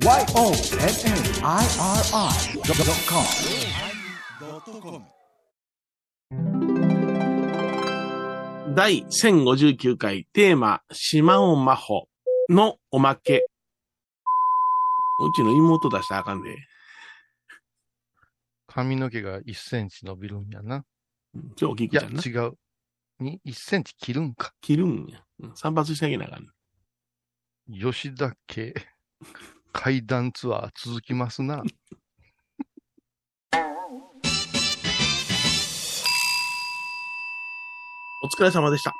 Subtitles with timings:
[0.00, 0.84] YONNIRI.com
[8.76, 12.08] 第1059回テーマ、島尾真帆
[12.48, 13.48] のおまけ。
[15.18, 16.56] うちの妹出したらあかんで。
[18.68, 20.84] 髪の毛が1センチ伸びるんやな。
[21.56, 22.22] ちょ、大きいちゃんな。
[22.24, 22.56] 違う。
[23.18, 24.52] に、1センチ切るんか。
[24.60, 25.24] 切るんや。
[25.40, 26.46] うん散髪してあげなあかん。
[27.68, 28.72] 吉田家
[29.72, 31.62] 階段ツアー続きますな。
[38.20, 38.92] お疲れ様でした。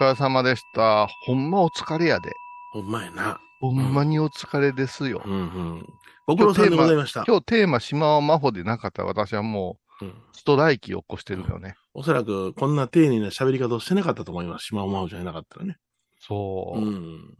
[0.00, 1.06] お疲れ様でした。
[1.24, 2.32] ほんまお疲れやで。
[2.72, 3.40] ほんまやな。
[3.60, 5.22] ほんまにお疲れですよ。
[5.24, 5.36] うんう
[5.76, 5.86] ん。
[6.26, 7.24] ご苦労さんでございました。
[7.26, 11.76] 今日テーマ島尾真帆でなかったら私はもうんうストライキを起こしてるよね。
[11.94, 14.66] おそらく、こんな丁寧な喋り方をしてなかったと思います。
[14.66, 15.78] 島尾真帆じゃなかったらね。
[16.20, 17.36] そうう、ん。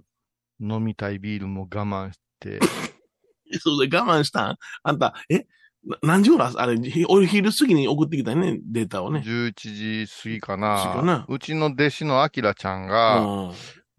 [0.60, 2.24] 飲みたいビールも我慢して。
[3.60, 4.56] そうで我慢したん？
[4.82, 5.46] あんた、え？
[5.86, 6.50] な何時頃？
[6.56, 9.22] あれ、ひお昼過ぎに送ってきたね、データをね。
[9.24, 10.92] 11時過ぎかな。
[10.94, 11.26] かな。
[11.28, 13.52] うちの弟子のアキラちゃんうが、ん。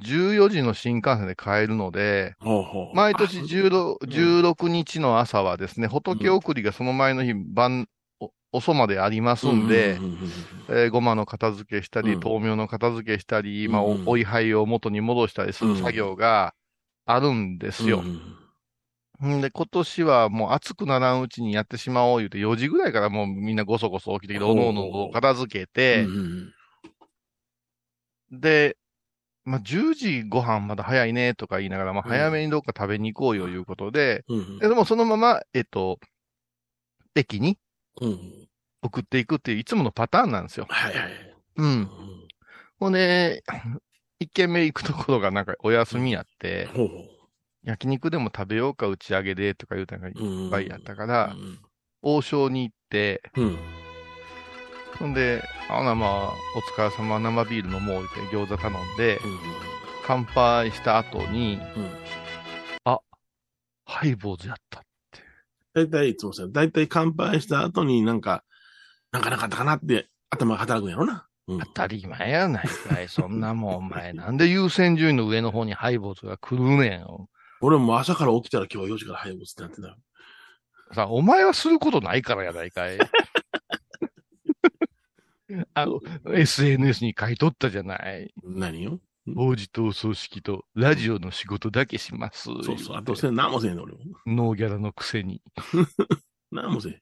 [0.04, 2.96] 14時の新幹線で帰るので、ほうほう。
[2.96, 7.88] 毎年あ 16, 16日の朝はですね、仏送りがその前の日晩、
[8.20, 10.00] お遅までありますんで
[10.90, 12.20] ごまの片付けしたり、うん。
[12.22, 16.54] 豆苗の片付けしたり、まあ、うんおお位牌を元に戻したりする作業が
[17.06, 18.03] あるんですよ
[19.22, 19.42] うん。
[19.42, 26.53] で、今年はもう暑くならんうちにやってしまおう言うて、4時ぐらいからもうみんなごそごそ起きてきて、おのおのを片付けてう、ん
[28.31, 28.78] で、
[29.44, 36.00] まあ、10時ご飯まだ早いねとか言いながら、まあ、うん早めにどっか食べに行こうよいうことで、うんうんででもそのまま、えっと、
[37.16, 37.58] 駅に
[38.02, 38.47] うん。
[38.81, 40.67] 送っていくっていういつものパターンなんですよ。
[40.69, 41.12] はいはい。
[41.58, 41.64] う。
[41.64, 41.90] うんん
[42.78, 43.44] ほんで、
[44.20, 46.94] 一軒目行くところがなんかお休みやって、ほうほ
[47.64, 50.24] 焼肉でも食べようか打ち上げでとか言うたのがいっう。
[50.24, 51.60] うんぱいやったから、うん
[52.08, 53.58] 王将に行って、うん。
[55.00, 59.20] ほんで、あほなまあ、お疲れ様生ビール飲もうって餃子頼んで、
[60.06, 61.90] 乾杯した後に、うんうん
[63.88, 64.84] ハイボーズやった。
[65.74, 68.44] 大体いつもさ、大体乾杯した後になんか、
[69.12, 71.28] なんかなかったかなって頭が働くんやろな。
[71.47, 73.07] うん当たり前やないかい。
[73.07, 74.13] そんなもん、お前。
[74.13, 77.06] なんで優先順位の上の方にハイボーズが来るねん。
[77.61, 79.95] 俺も朝から起きたら今日は4時から早くってなってたよ。
[80.94, 82.97] さ、お前はすることないからやないかい。
[85.73, 86.01] あの、
[86.33, 88.33] SNS に書いとったじゃない。
[88.44, 89.00] 何よ
[89.35, 92.44] 王子とお葬式とラジオの仕事だけします。
[92.44, 92.97] そうそう。
[92.97, 94.00] あとせん、何もせんねん俺も。
[94.25, 95.41] ノーギャラのくせに。
[96.51, 97.01] 何もせん。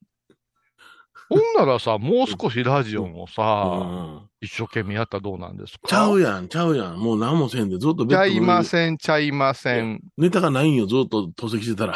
[1.36, 3.42] ほんならさ、もう少しラジオもさ、
[3.82, 5.88] うん一生懸命やったらどうなんですか？
[5.88, 6.98] ちゃうやん、ちゃうやん。
[7.00, 8.66] もう何もせんで、ずっとちゃいまん。
[8.66, 10.02] せん、ちゃいません。
[10.18, 11.94] ネタがないんよ、ずっと透析してたら。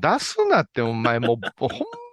[0.00, 1.70] 出すなって、お前もう、 ほん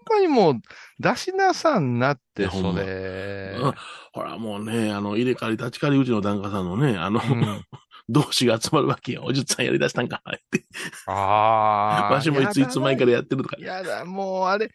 [0.09, 0.55] まにもう、
[0.99, 3.55] 出しなさんなって、それ。
[3.61, 3.73] うん
[4.13, 7.61] ほら、もうね、あの、入れ替わり立ち替わりうちの檀家さんのね、あの、うん
[8.09, 9.23] 同志が集まるわけよ。
[9.25, 10.63] おじゅっさんやりだしたんかなって。
[11.07, 12.11] ああ。
[12.13, 13.57] わしもいついつ前からやってるとか。
[13.59, 14.71] やだ、もうあれ、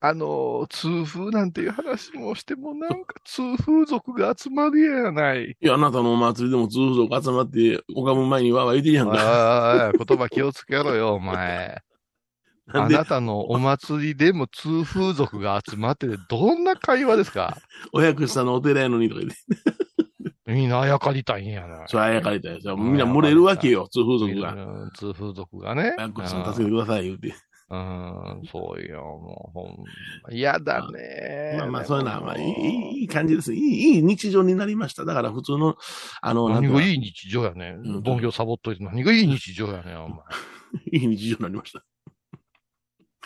[0.00, 5.56] あの、痛風なんていう話もしても、なんか 痛風族が集まるやない。
[5.60, 9.18] いや、あなたのお祭りでも通族集まって、拝む前にわーわー言うてるやんか。
[9.18, 11.82] ああ、言葉気をつけろよ、お前。
[12.68, 17.58] あな、たのお祭りでも痛風族が集まってて、どんな会話ですか
[17.92, 19.36] お薬師さんのお寺やのにとか言って。
[20.46, 21.86] みんなあやかりたいんやな。
[21.88, 22.76] それあやかれたよ。
[22.76, 24.52] みんな漏れるわけよ、通風俗が。
[24.54, 25.94] うん痛風族がね。
[25.98, 26.22] 助
[26.58, 27.34] けてください、言うて。
[27.68, 29.76] うん、そうよ、もう、ほん
[30.24, 30.32] ま。
[30.32, 31.56] 嫌だね。
[31.58, 33.52] まあまあ、そういうのは、まあ、いいいい、いい感じです。
[33.54, 35.04] いい、いい日常になりました。
[35.04, 35.74] だから普通の、
[36.22, 38.02] あの、何がいいい日常やねうんん。
[38.02, 40.18] 本業サボっといて何がいい日常やねん、お前。
[40.92, 41.82] いい日常になりました。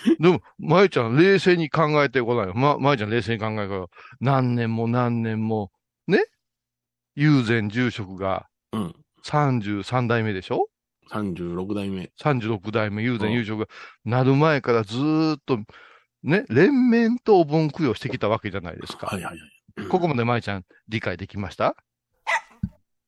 [0.19, 2.55] でも、まゆちゃん、冷静に考えてごらんよ。
[2.55, 3.87] ま、まゆちゃん、冷静に考えてごらん。
[4.21, 5.71] 何年も何年も、
[6.07, 6.25] ね？
[7.21, 8.95] 友禅住職がうん。
[9.27, 10.69] 33代目でしょ
[11.11, 12.11] ？36代目。
[12.19, 13.67] ?36 代目友うん禅住職が
[14.07, 15.59] なる前からずーっと、
[16.23, 19.09] ね、連綿とお盆供養してきたわけじゃないですか。
[19.09, 19.89] はいはいはい。
[19.89, 21.77] ここまでまゆちゃん理解できました？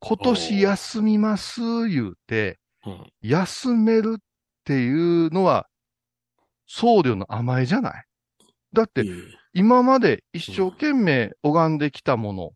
[0.00, 3.06] 今年休みます言うて、うん。
[3.22, 4.22] 休めるっ
[4.64, 5.68] ていうのは、
[6.66, 8.04] 僧侶の甘えじゃない？
[8.74, 9.22] だってい、えいえ
[9.54, 12.50] 今まで一生懸命拝んできたもの、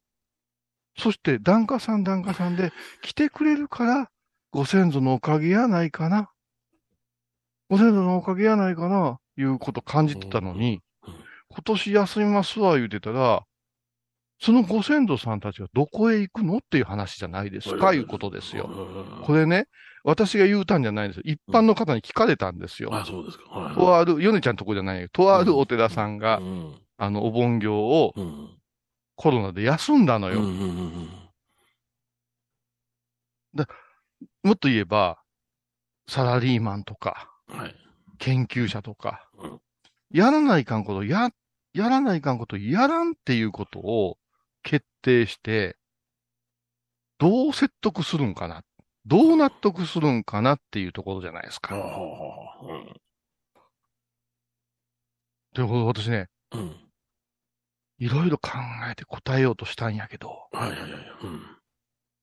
[0.98, 2.72] そして檀家さん檀家さんで
[3.02, 4.10] 来てくれるから、
[4.50, 6.30] ご先祖のおかげやないかな。
[7.68, 10.80] ご先祖のおかげやないかな、いうこと感じてたのに
[11.50, 13.42] 今年休みますわ言うてたら、
[14.38, 18.68] そのご先祖さんたちはどこへ行くのっていう話じゃないですか、いうことですよ。
[19.24, 19.66] これね、
[20.04, 21.22] 私が言うたんじゃないんですよ。
[21.24, 22.94] 一般の方に聞かれたんですよ。
[22.94, 23.44] あ、そうですか。
[23.50, 25.08] はいとある、ヨネちゃんとこじゃないよ。
[25.10, 26.74] とあるお寺さんが、うん。
[26.98, 28.55] あの、お盆行をうん。
[29.16, 30.40] コロナで休んだのよ。
[30.40, 31.26] うんうんうん
[34.42, 35.18] もっと言えば、
[36.08, 37.58] サラリーマンとか、うん。
[37.58, 37.74] はい。
[38.18, 39.60] 研究者とか、うん
[40.10, 41.30] やらないかんこと、や、
[41.74, 44.18] やらないかんこと、やらんっていうことを
[44.62, 45.76] 決定して、
[47.18, 48.62] どう説得するんかな。
[49.04, 51.74] どう納得するんかなっていうところじゃないですか。
[51.74, 52.96] はあはあはあ
[55.54, 56.85] ということで私ね、うん。
[58.00, 58.06] うん。
[58.06, 58.50] いろいろ考
[58.90, 61.02] えて答えようとしたんやけど、はいはいはいはい。
[61.24, 61.40] うん。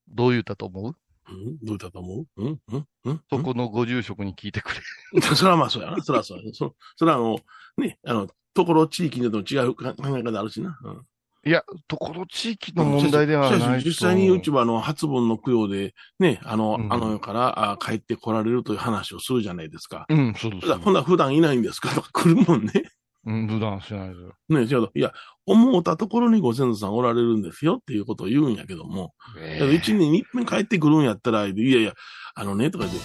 [0.09, 0.95] どう言ったと思う？
[1.29, 1.57] うん？
[1.63, 2.43] どうだと思う？
[2.43, 2.59] うん？
[2.71, 2.87] うん？
[3.05, 3.21] うん？
[3.29, 4.71] そこのご住職に聞いてく
[5.13, 5.21] れ。
[5.35, 6.01] それはまあそうやな。
[6.03, 6.53] それはそうや。
[6.53, 7.39] そそれはあの、
[7.77, 10.77] ね、あの、ところ地域によっても違う考え方あるしな。
[10.83, 11.05] うん
[11.45, 13.79] いや、ところ地域の問題ではないと。
[13.81, 20.05] し実際にうちはあの、初盆の供養で、ね、あの、うんあの世からあ帰って来られるという話をするじゃないですか。
[20.07, 21.89] うん、そうですほんなら普段いないんですか？
[21.89, 22.83] とか来るもんね。
[23.25, 24.35] うん、普段しないですよ。
[24.49, 24.89] ね、違う。
[24.93, 25.13] いや、
[25.45, 31.93] 思ったところにご先祖さんおられるんですよっていうことを言うんやけども、えだから一年に一遍帰ってくるんやったら、いやいや、
[32.35, 32.99] あのね、とか言って、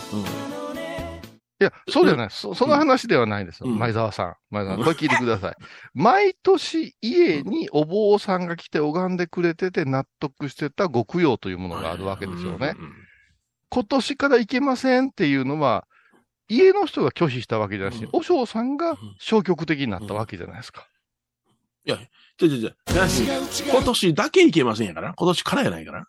[1.61, 2.29] いや、そうじゃない。
[2.31, 3.69] そその話ではないですよ。
[3.69, 4.35] うん前澤さん。
[4.51, 4.85] 前澤さん。
[4.87, 5.57] これ聞いてください。
[5.93, 11.71] 毎年家にお坊さんが来て拝んでくれてて納得してたご供養というもうん。
[11.73, 12.75] のがあるわけですよね。
[12.77, 13.09] うんうんうん
[13.71, 15.87] 今年から行けませんっていうのは、
[16.49, 20.87] 家の人が拒否したわけじゃなしうん、お嬢さんが消極的になったわけじゃないですか。
[21.85, 21.99] いや、
[22.39, 23.23] じゃじゃじゃ、じゃなし
[23.65, 25.15] 今年だけいけませんやから。
[25.17, 26.05] 今年からやないから。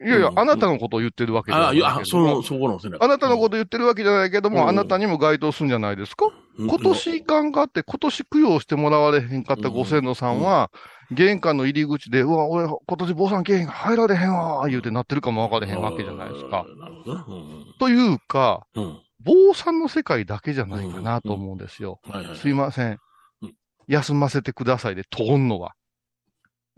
[0.00, 6.26] いやいやう、んあなたのことを言ってるわけじゃああ、ないいや、あけどもその、そこのあなたのこと言ってるわけじゃないけども、うんあなたにも該当するんじゃないですか？
[6.56, 10.70] うん今年頑張って、今年供養してもらわれへんかったご先祖さんは、
[11.10, 16.64] 玄関の入り口で、うわ、俺、今年坊さんけえへん入られへんわ、言うてなってるかもわかれへんわけじゃないですか。
[16.78, 17.24] なるほどな。
[17.28, 18.84] うんというか、うん。
[18.84, 18.98] うん。
[19.24, 22.00] 坊さんの世界だけじゃないかなと思うんですよ。
[22.40, 22.98] すいません。
[23.42, 23.54] うん。
[23.86, 25.74] 休ませてくださいで通んのは。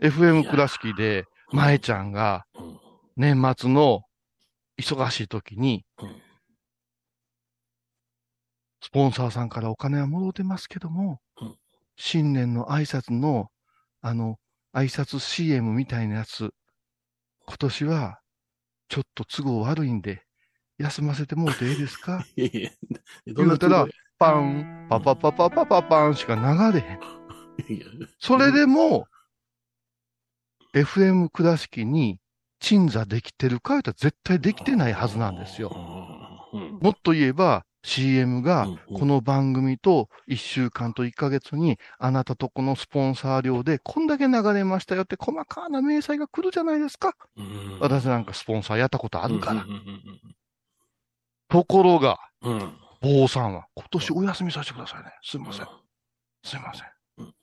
[0.01, 2.79] FM 倉敷で、舞ちゃんがうん。
[3.17, 4.01] 年末の
[4.79, 6.21] 忙しい時に、うん。
[8.83, 11.55] スポンサーさんからお金は戻ってますけども、うん。
[11.95, 13.49] 新年の挨拶の、
[14.01, 14.37] あの、
[14.73, 16.51] 挨拶 CM みたいなやつ、
[17.45, 18.19] 今年は、
[18.87, 20.23] ちょっと都合悪いんで、
[20.81, 22.25] 休ませてもうてええですか？
[22.35, 22.69] いやいや、
[23.27, 23.85] 言うたら
[24.17, 26.99] パン、パパパパパパパンしか流れへん。
[28.19, 29.07] それでも、
[30.73, 32.19] FM 倉敷に
[32.59, 35.71] 鎮座できてるか言ったら絶対できてないはずなんですよ。
[36.53, 36.79] うん。
[36.81, 47.15] もっと言えば CM がこの番組と1週間と1ヶ月にあなたとこのスポンサー料でこんだけ流れましたよって細かな明細が来るじゃないですか。
[47.35, 49.65] うん私なんかスポンサーやったことあるから。
[51.51, 52.73] ところが、うんうん。
[53.01, 55.11] 坊さんは今年お休みさせてくださいね。
[55.21, 55.67] すいません。
[56.43, 56.85] すいません
[57.17, 57.33] うん。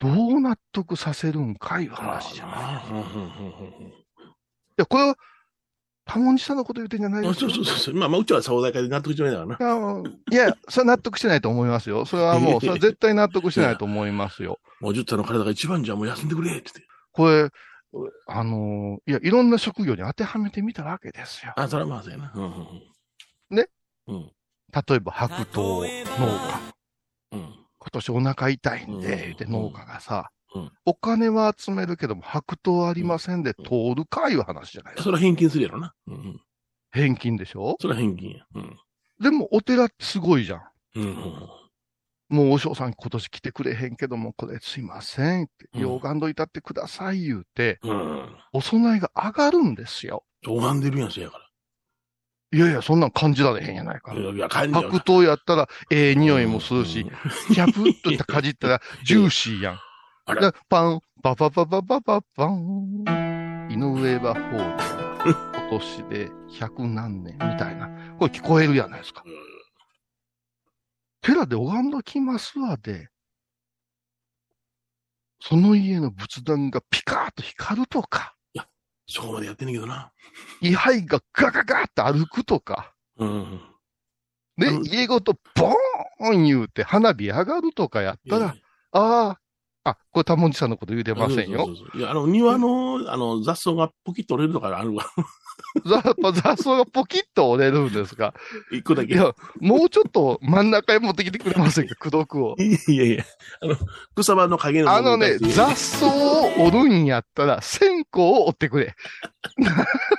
[0.00, 2.90] どう納得させるんかいう話じゃない。
[2.90, 3.92] い
[4.76, 5.16] や、これは、
[6.04, 7.32] 多文字さんのこと言ってんじゃないうん。
[7.32, 7.50] ですよ。
[7.50, 7.94] そうそうそう。
[7.94, 10.02] まあ、まあ、うちは総大会で納得してないからな。
[10.32, 12.06] いやそれは納得してないと思いますよ。
[12.06, 14.58] それはもう、それは絶対納得してないと思いますよ。
[14.80, 16.88] もう10歳の体が一番じゃもう休んでくれって言って。
[17.12, 17.50] これ、
[18.26, 21.52] あのーいや、いろんな職業に当てはめてみたわけですよ。
[21.56, 22.32] あ、それはまあ、そうやな。
[22.34, 23.56] うん。
[23.56, 23.68] ね？
[24.06, 24.32] うん。
[24.72, 26.74] 例えば、白桃農家。
[27.32, 27.40] うん。
[27.78, 34.94] 今年お腹痛いんうんで、で、農家がさうん、お金は集めるけども、白桃ありませんで通るかいう話じゃない。
[34.98, 35.94] それは返金するやろな。
[36.06, 36.40] うんうん。
[36.90, 37.76] 返金でしょ？
[37.80, 38.46] それは返金や。
[38.54, 38.78] うん。
[39.18, 40.62] でも、お寺ってすごいじゃん。
[40.96, 41.61] うんうん
[42.32, 47.90] もう、お嬢さん今年来てくれへんけども、これすいませんって、うんようがんどいたってください言うて、うん。
[47.90, 48.36] うん。
[48.52, 50.24] お供えが上がるんですよ。
[50.46, 51.38] 拝んでるやん、せやか
[52.54, 54.20] いやいや、そんなん感じられへんやないから。
[54.20, 54.24] い。
[54.24, 57.06] や、いや、感じ白桃やったら、ええ匂いもするし、
[57.52, 59.78] キャプッといったかじったら、 ジューシーやん。
[60.24, 63.04] あらだパン、パパパパパパパン。
[63.70, 65.02] 井上はホール。
[65.24, 67.88] 今年で百何年みたいな。
[68.18, 69.24] これ聞こえるやないですか。
[71.22, 73.08] 寺で拝んどきますわで、
[75.40, 78.34] その家の仏壇がピカーッと光るとか、
[79.06, 80.12] そこまでやってんねんけどな。
[80.60, 83.60] 位牌がガガガーって歩くとか、うん。
[84.56, 88.54] でうん、家ごとボーン言うて花火上がるとかやったら、
[88.92, 89.40] ああ、
[89.84, 91.76] あ、これ、多文字さんのこと言うてませんよそう。
[91.76, 95.04] そうそういや、あの、庭の、あの、雑草がポキッと折れるとかあるわ。
[95.84, 98.32] ざ 雑草がポキッと折れるんですか？
[98.70, 99.14] 一個だけ。
[99.14, 101.94] いや、もうちょっと真ん中へ持ってきてくれませんか？
[101.96, 102.56] 駆毒を。
[102.58, 103.24] いやいや
[103.62, 103.76] あの、
[104.16, 108.94] 草場の影のあのね、雑草を折るんやったら、線光を追ってくれ。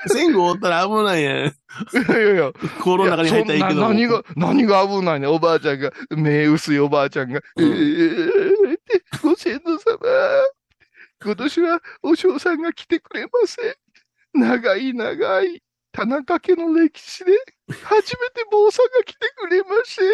[0.07, 1.35] 線香おったら危ないやん。
[1.35, 1.51] い
[2.09, 3.81] やいやいや、心の中に入ったらいいけど。
[3.81, 5.27] 何が、何が危ないね。
[5.27, 8.62] おばあちゃんが、目薄いおばあちゃんが、うんえーって
[9.21, 9.99] ご先祖様、
[11.23, 13.75] 今年はお嬢さんが来てくれません。
[14.33, 15.63] 長い長い。
[15.91, 17.31] 田中家の歴史で、
[17.83, 20.07] 初めて坊さんが来てくれません。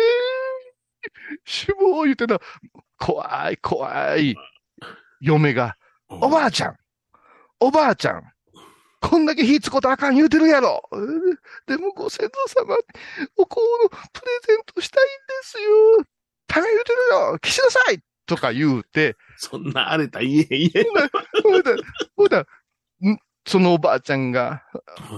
[1.46, 2.40] 死亡言ってた、
[2.98, 4.36] 怖い怖い。
[5.22, 5.78] 嫁が、
[6.10, 6.24] うん。
[6.26, 6.78] おばあちゃん。
[7.62, 8.24] おばあちゃん。
[9.02, 10.82] こんだけ火つことあかん言うてるやろ。
[10.92, 12.76] うんでもご先祖様、
[13.38, 16.06] お香のプレゼントしたいんですよ。
[16.48, 17.40] ため言うてるよ。
[17.40, 20.70] 来しなさいとか言うて、そんな荒れた家、家。
[21.44, 21.72] ほいだ、
[22.16, 22.46] ほいだ、ん
[23.46, 24.64] そのおばあちゃんが、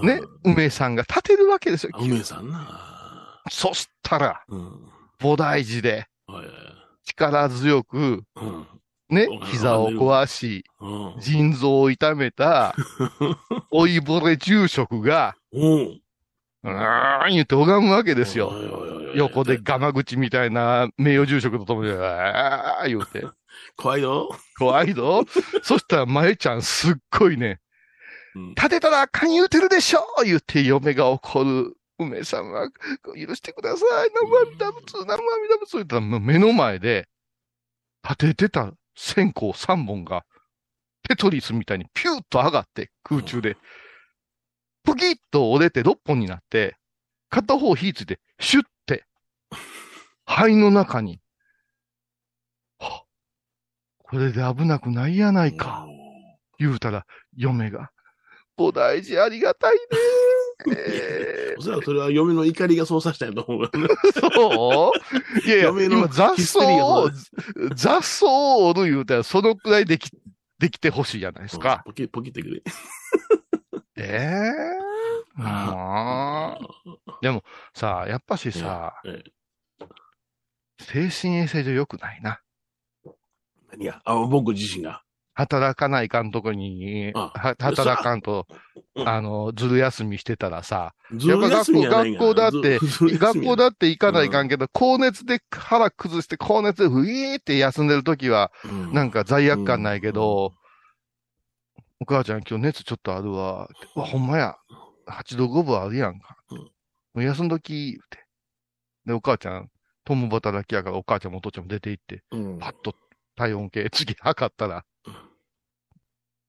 [0.02, 1.90] ね、梅さんが立てるわけですよ。
[1.94, 2.10] うん。
[2.10, 3.42] 梅さんな。
[3.50, 4.88] そしたら、うん。
[5.20, 6.06] 菩提寺で
[7.04, 8.66] 力強く、うん。
[9.10, 11.20] ねうん、膝を壊し、うん。
[11.20, 12.74] 腎臓を痛めた、
[13.70, 15.36] 老いぼれ住職が、
[16.64, 18.52] うーん言って拝むわけですよ。
[19.14, 23.26] 横でガマ口みたいな名誉住職とともに、あー言うて、
[23.76, 24.30] 怖いよ。
[24.58, 25.24] 怖いぞ。
[25.62, 27.60] そしたら、まゆちゃんすっごいね、
[28.34, 28.48] うん。
[28.50, 31.76] 立てたらあかん言うてるでしょ言って嫁が怒る。
[31.98, 32.68] 梅さんは、
[33.14, 34.10] 許してください。
[34.10, 35.22] 生阿弥陀仏、生阿弥
[35.54, 37.08] 陀仏言ったら、目の前で、
[38.02, 40.24] 立ててた線香3本が、
[41.08, 43.56] テトリスみたいにピューッと上がって、空中で、
[44.84, 46.76] プキッと折れて6本になって、
[47.30, 49.04] 片方火ついて、シュッて、
[50.26, 51.20] 肺の中に、
[52.78, 53.04] は
[53.98, 55.86] これで危なくないやないか。
[56.58, 57.90] 言うたら、嫁が、
[58.58, 59.80] 菩提寺ありがたいね。
[60.76, 63.70] え おそらくそれは嫁の怒りがそうさせたんやと思う
[64.12, 64.92] そ
[65.44, 65.46] う？
[65.46, 67.10] いやいや、嫁の今雑草を
[67.74, 70.10] 雑草を折る言うたら、そのくらいでき、
[70.58, 71.82] できてほしいじゃないですか。
[71.84, 72.62] ポキ、ポキってくれ。
[73.96, 74.42] え
[75.38, 75.42] えー。
[75.44, 77.42] あー。
[77.74, 79.32] さあ、やっぱしさ、ええ
[80.80, 82.40] 精神衛生上良くないな。
[83.70, 84.02] 何が？
[84.04, 85.02] あ、僕自身が？
[85.34, 88.46] 働かないかんとこに、働かんと、
[88.96, 89.08] うん。
[89.08, 98.92] あの、ずる休みしてたらさ、やないんや学校だって学校だって行かないかんけど、高熱で腹崩して、高熱でふいーって休んでるときは、うん。
[98.92, 100.52] なんか罪悪感ないけど、
[102.02, 103.68] お母ちゃん今日熱ちょっとあるわ。
[103.94, 104.56] うわ、ほんまや。
[105.06, 106.36] 8度5分あるやんか。
[107.14, 108.26] 休んどき、言うて。
[109.06, 109.70] で、お母ちゃん、
[110.04, 112.96] 共働きやからお母ちゃんもお父ちゃんも出て行って、うんパッと
[113.36, 114.84] 体温計、次測ったら、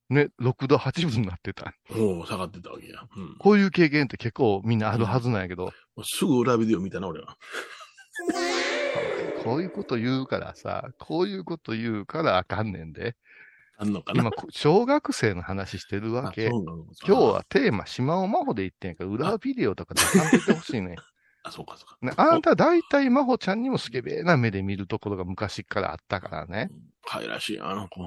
[0.10, 1.72] ね、6度8分になってた。
[1.92, 3.04] おう下がってたわけや。
[3.16, 5.72] うんこういう経験って結構みんなあるはずなんやけど、
[6.04, 7.38] すぐ裏ビデオ見たな、俺は。
[9.44, 13.16] こういうこと言うからさ、こういうこと言うからあかんねんで。
[13.78, 14.22] あんのかな？
[14.22, 16.48] 今、こ小学生の話してるわけ。
[16.48, 16.62] 今
[17.06, 19.04] 日はテーマ、島尾真帆で言ってんやか。
[19.04, 20.96] ら、裏ビデオとか出さんといてほしいね。
[21.44, 21.98] あ、そうか、そうか。
[22.02, 26.70] ねあんた大体真帆ちゃんにもスケベな目で見るところが昔からあったからね。
[27.06, 28.02] 可愛らしい、あの子。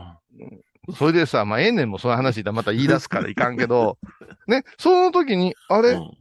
[0.95, 3.99] それでさ、まあ、ええねんもその話でまた言い出すからいかんけど、
[4.47, 6.17] ね、その時に、あれ、うん。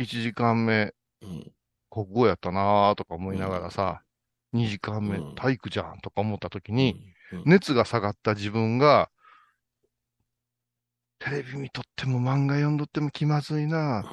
[0.00, 1.52] 1時間目、うん。
[1.90, 4.02] 国語やったなーとか思いながらさ、
[4.54, 9.10] 2時間目うん、体育じゃんとか思った時に、うん熱が下がった自分が、
[11.18, 14.04] テレビ見とっても漫画読んどっても気まずいな。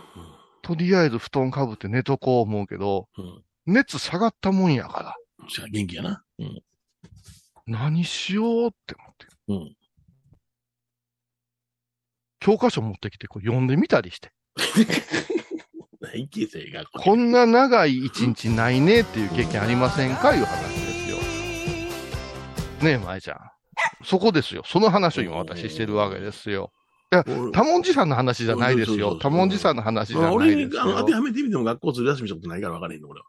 [0.62, 5.16] とりあえず布団かぶって寝とこう思うけど、うん熱下がったもんやから、
[5.50, 6.24] じゃあ元気やな。
[6.38, 6.62] うん。
[7.66, 9.26] 何しようって思って。
[9.48, 9.76] うん。
[12.40, 14.32] 教科書持ってきてこう読んでみたりして。
[17.04, 20.95] こんな長い一日ないねっていう経験ありませんかいう話ですよ。
[22.86, 23.38] ねえ、舞ちゃん。
[24.04, 24.64] そこですよ。
[24.66, 26.72] その話を今私してるわけですよ。
[27.54, 29.16] 多文字さんの話じゃないですよ。
[29.16, 31.18] 多文字さんの話じゃまあ、ない俺ですにあの当てよ。
[31.18, 33.26] はめてみても学校ずる休みしたことないから分からへんの、俺は。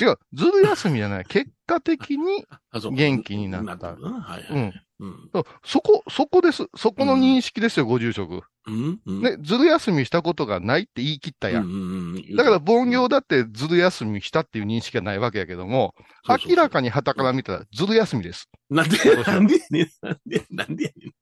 [0.00, 0.18] 違う。
[0.34, 1.24] ずる休みじゃない。
[1.24, 2.46] 結果的に、
[2.92, 3.88] 元気になった。
[3.88, 4.46] はいはい。
[4.50, 4.72] うん。
[5.02, 5.44] うん。
[5.64, 6.66] そこ、そこです。
[6.76, 8.42] そこの認識ですよ、ご住職。
[8.66, 9.00] うん？
[9.04, 9.22] うん。
[9.22, 11.64] ね、ずる休みしたことがないって言い切ったやん。
[11.64, 12.36] うんうんうん。
[12.36, 15.94] だから、凡業だってずる休みしたっていう認識がないわけやけども、
[16.24, 18.48] そうそうそう明らかに旗から見たらずる休みです。
[18.70, 21.12] なんで、なんでやねん、なんで、なんでやねん。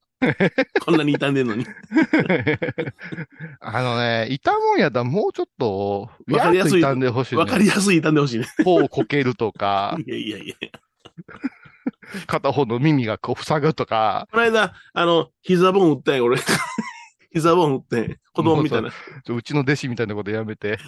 [0.84, 1.64] こんなに傷んでんのに。
[3.60, 7.38] あのね、いたもんやったらもうちょっと、わかりやすい傷んでほしい、ね。
[7.38, 8.46] わかりやすい傷んでほしいね。
[8.62, 10.54] 頬をこけるとか、いやいやいや。
[12.26, 16.38] 片方の耳がこう塞ぐとか、この間、あの、膝ボン打ったんや、俺。
[17.32, 18.90] 膝ボン打って、子供みたいな。
[19.24, 20.78] ちょうちの弟子みたいなことやめて、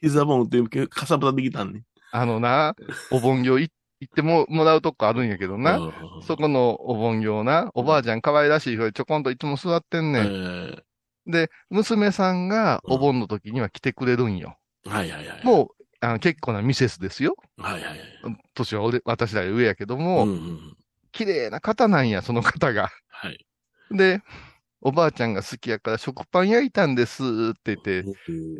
[0.00, 1.84] 膝ボン打って、かさぶたできたんね。
[2.10, 2.74] あのな、
[3.10, 3.70] お盆行行
[4.04, 5.78] ってももらうとこあるんやけどな。
[5.78, 5.92] うん
[6.22, 10.24] そこのお盆行な、おばあちゃん可愛らしい人でちょこんといつも座ってんねん。
[10.24, 10.82] えー
[11.26, 14.56] で、娘さんがお盆の時には来てくれるんよ。
[14.86, 15.44] はいはいはい。
[15.44, 17.36] もう、あの結構なミセスですよ。
[17.58, 17.98] はいはいはい。
[18.54, 20.76] 年は俺、私らより上やけどうも、んうん。
[21.12, 22.90] 綺麗な方なんや、その方が。
[23.08, 23.46] はい。
[23.90, 24.20] で、
[24.80, 27.26] おばあちゃんが好きやから食パン焼いたんですっ
[27.62, 28.04] て言って、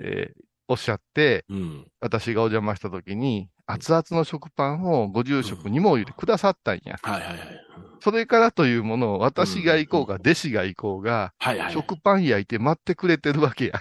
[0.00, 1.87] えーおっしゃって、うん。
[2.00, 6.99] 私がお邪魔した時に、熱々の食パンをご住職にも入れてくださったんや。
[7.02, 7.61] はいはいはい。
[8.00, 11.73] それからというものを私が行こうが、弟子が行こうが、はいはい。
[11.73, 13.81] 食パン焼いて待ってくれてるわけや。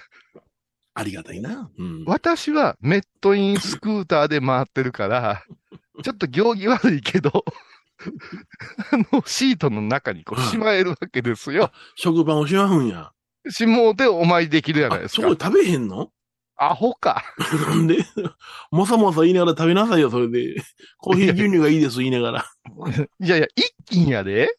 [0.95, 1.69] ありがたいな。
[1.77, 2.03] うん。
[2.05, 5.43] 私はメットインスクーターで回ってるから、
[6.03, 7.45] ちょっと行儀悪いけど、
[8.91, 11.71] あの、シートの中にこうしまえるわけですよ。
[11.95, 13.11] 食パンをしまうんや。
[13.49, 15.35] しもうてお参りできるじゃないあ、ですかそこ。
[15.35, 16.09] で食べへんの？
[16.57, 17.23] アホか。
[17.67, 17.97] なんで、
[18.71, 20.55] もさもさ言いながら食べなさいよ、それで。
[20.99, 22.45] コーヒー牛乳がいいです、言いながら。
[23.19, 24.49] いやいや、一斤やで。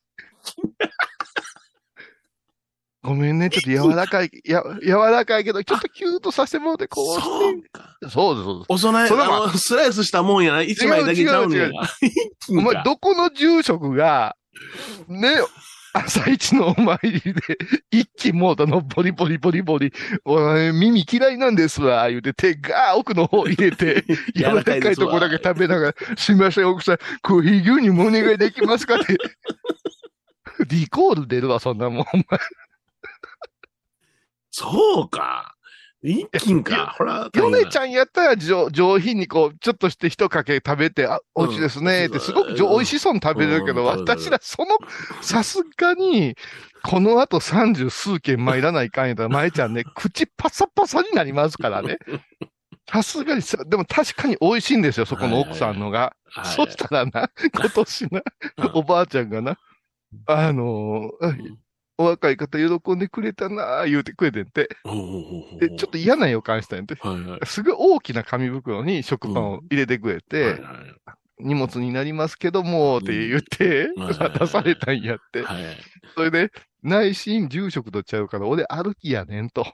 [3.06, 7.96] ごめんね、ちょっと柔らかい、 や、柔らかいけど、ちょっとキューッとさせてもらって、こうそうか。
[8.10, 8.66] そうです、そうです。
[8.68, 10.62] お供え、そあの、スライスしたもんやな。
[10.62, 11.88] 一枚だけちゃうねん違う違うが。
[12.50, 14.36] お前、どこの住職が、
[15.08, 15.36] ね、
[15.92, 17.32] 朝一のお参りで、
[17.90, 19.92] 一気もうたのボリボリボリボリ、
[20.24, 28.96] お前耳嫌いなんですわ、言うて手ガー奥の方入れて、柔らかいとこだけ食べながら、すみません、奥さん、コーヒー牛乳もお願いできますか？
[28.96, 29.16] って。
[30.68, 32.00] リコール出るわ、そんなもん。
[32.00, 32.24] お前
[34.58, 35.54] そうか。
[36.02, 36.94] 一斤か。
[36.96, 42.06] ほら、嫁ちゃゃんやったら上上品にこう、ちょっとして一かけ食べて、あ、美味しいですね。
[42.06, 43.86] って、すごく上美味しそうに食べれるけど、うん。
[43.88, 44.78] 私らその、
[45.20, 46.36] さすがに、
[46.84, 51.98] この後三十数件参らないかんやったら、舞ちゃんね、 口パサパサになりますからね。
[52.90, 56.14] さすがにさ、でも確かに美味しいんですよ、そこの奥さんのが。
[56.56, 58.22] そしたらな、今年な、
[58.72, 59.58] おばあちゃんがな、
[60.26, 61.56] あのー
[61.98, 64.68] お若い方喜んでくれたなあ言うてくれてんて。
[65.60, 66.96] で、ちょっと嫌な予感したんやて。
[66.96, 67.40] と、はいはい。
[67.46, 70.60] すごい大きな紙袋に食パンを入れてくれて、はいはい
[71.38, 75.42] 荷物になりますけども、って言って、うん渡されたんやって。
[75.42, 75.64] はい。
[76.14, 76.50] それで、
[76.82, 79.72] 内心住職とちゃうから、俺歩きやねんと、はい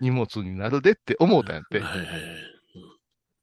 [0.00, 1.78] 荷物になるでって思うたんやって。
[1.80, 2.06] はいはい。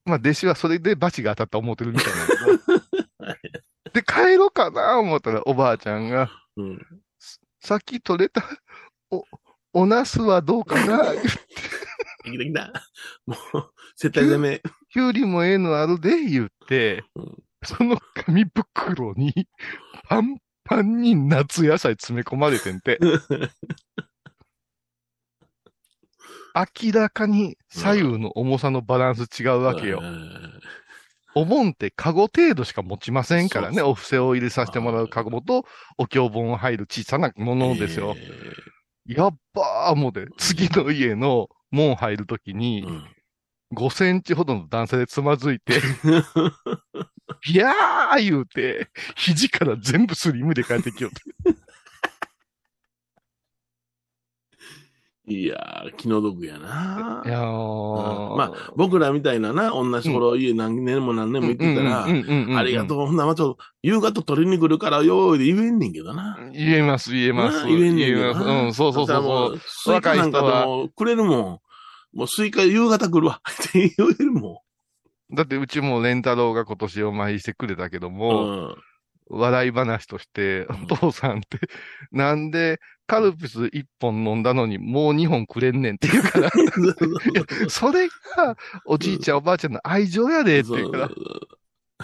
[0.04, 3.62] まあ、弟子はそれでバチが当たった思ってるみたいなんだけど。
[3.94, 6.80] で、帰ろうかな思ったら、おばあちゃんが、うん。
[7.62, 8.44] さっき取れた、
[9.12, 9.24] お、
[9.74, 11.12] おナスはどうかな？
[11.12, 12.72] できたできた。
[13.26, 14.62] もう、絶対ダメ。
[14.92, 19.48] きゅうりもええのあるで、言って、うんその紙袋に、
[20.08, 22.98] パンパンに夏野菜詰め込まれてんて、
[26.56, 30.02] 明らかに左右の重さのバランス違うわけよ。
[31.36, 33.78] お盆ってカゴ程度しか持ちませんからね。
[33.78, 35.66] そうそうお布施を入れさせてもらうカゴと、
[35.98, 38.16] お経本を入る小さなものですよ。
[38.18, 43.06] えやっばー思うて、次の家の門入るときーに、うん。
[43.74, 45.80] 5センチほどの段差でつまずいて、
[47.48, 51.12] いやー言うて、肘から全部スリムで帰ってきよっ
[55.32, 57.24] いやー、気の毒やな。
[57.26, 58.36] いやうんー。
[58.36, 66.38] まあ、僕らみたいなな、同じ頃家何年も何年も行ってたら、ありがとうう、ほんならちょっと、夕方取りに来るからよーで言えんねんけどな。
[66.38, 66.52] ん。
[66.52, 67.62] 言えます、言えます。
[67.62, 68.46] な言えんねんけどます。
[68.46, 68.62] な。
[68.64, 69.60] うん、そうそうそうそう。
[69.60, 71.62] スイカなんかでもくれるも
[72.14, 72.18] ん。
[72.18, 73.42] もうスイカ夕方来るわ。
[73.50, 74.64] って言えるも
[75.34, 78.14] だってうちもレンタロウが今年お参りしてくれたけどん。
[78.16, 78.76] も、うん。
[79.34, 81.60] 笑い話として、お父さんって、
[82.12, 82.80] なんで
[83.12, 86.50] カルピス1本飲んだのにもう2本くれんねんって言うから、
[87.68, 91.10] それがおじいちゃんおばあちゃんの愛情やでって言うから、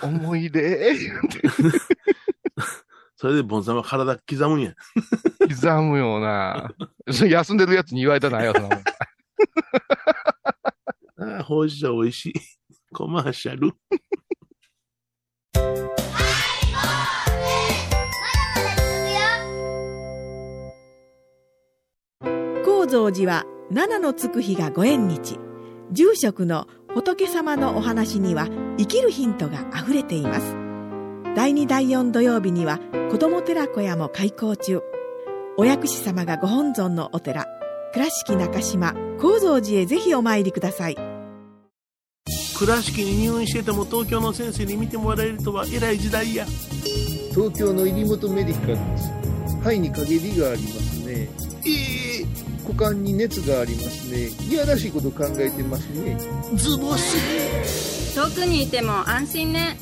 [0.04, 0.94] 思い出、
[3.16, 4.74] それでボンさんは体刻むんや。
[5.48, 6.74] 刻むような。
[7.08, 8.54] 休んでるやつに言われたないよ、
[11.20, 12.34] ああ、ほうじ茶美味しい。
[12.94, 13.72] コマーシャル。
[22.88, 25.38] 高蔵寺は七のつく日がご縁日。
[25.92, 28.48] 住職の仏様のお話には
[28.78, 30.56] 生きるヒントがあふれています。
[31.36, 32.80] 第2第4土曜日には
[33.12, 34.82] 子ども寺小屋も開校中。
[35.58, 37.46] お薬師様がご本尊のお寺。
[37.92, 40.96] 倉敷中島・高蔵寺へぜひお参りください。
[42.58, 46.46] 倉敷に入院してても東京の先生に見てもらえるとは偉い時代や。
[47.32, 49.12] 東京の入本メディカルです。
[49.60, 51.30] 肺に陰りがありますね。
[51.66, 51.97] ええ
[52.68, 54.28] 股間に熱がありますね。
[54.50, 56.18] いやらしいこと考えてますね。
[56.56, 58.14] ズボス。
[58.14, 59.78] 遠くにいても安心ね。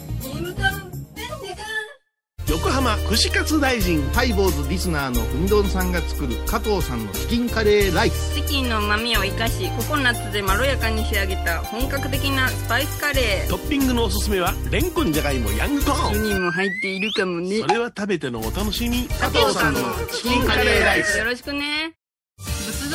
[2.47, 8.35] 横浜串カツ大臣ハイボーズリスナーのうみどんさんが作る加藤さんのチキンカレーライス。
[8.35, 13.49] チキンの旨味を生かしココナッツでまろやかに仕上げた本格的なスパイスカレー。
[13.49, 16.13] トッピングのおすすめはレンコンじゃがいもヤングコーン。
[16.13, 17.59] 1人も入っているかもね。
[17.61, 19.07] それは食べてのお楽しみ。
[19.07, 19.79] 加藤さんの
[20.11, 21.17] チキンカレーライス。
[21.17, 21.59] よろしくね。
[21.59, 22.04] 仏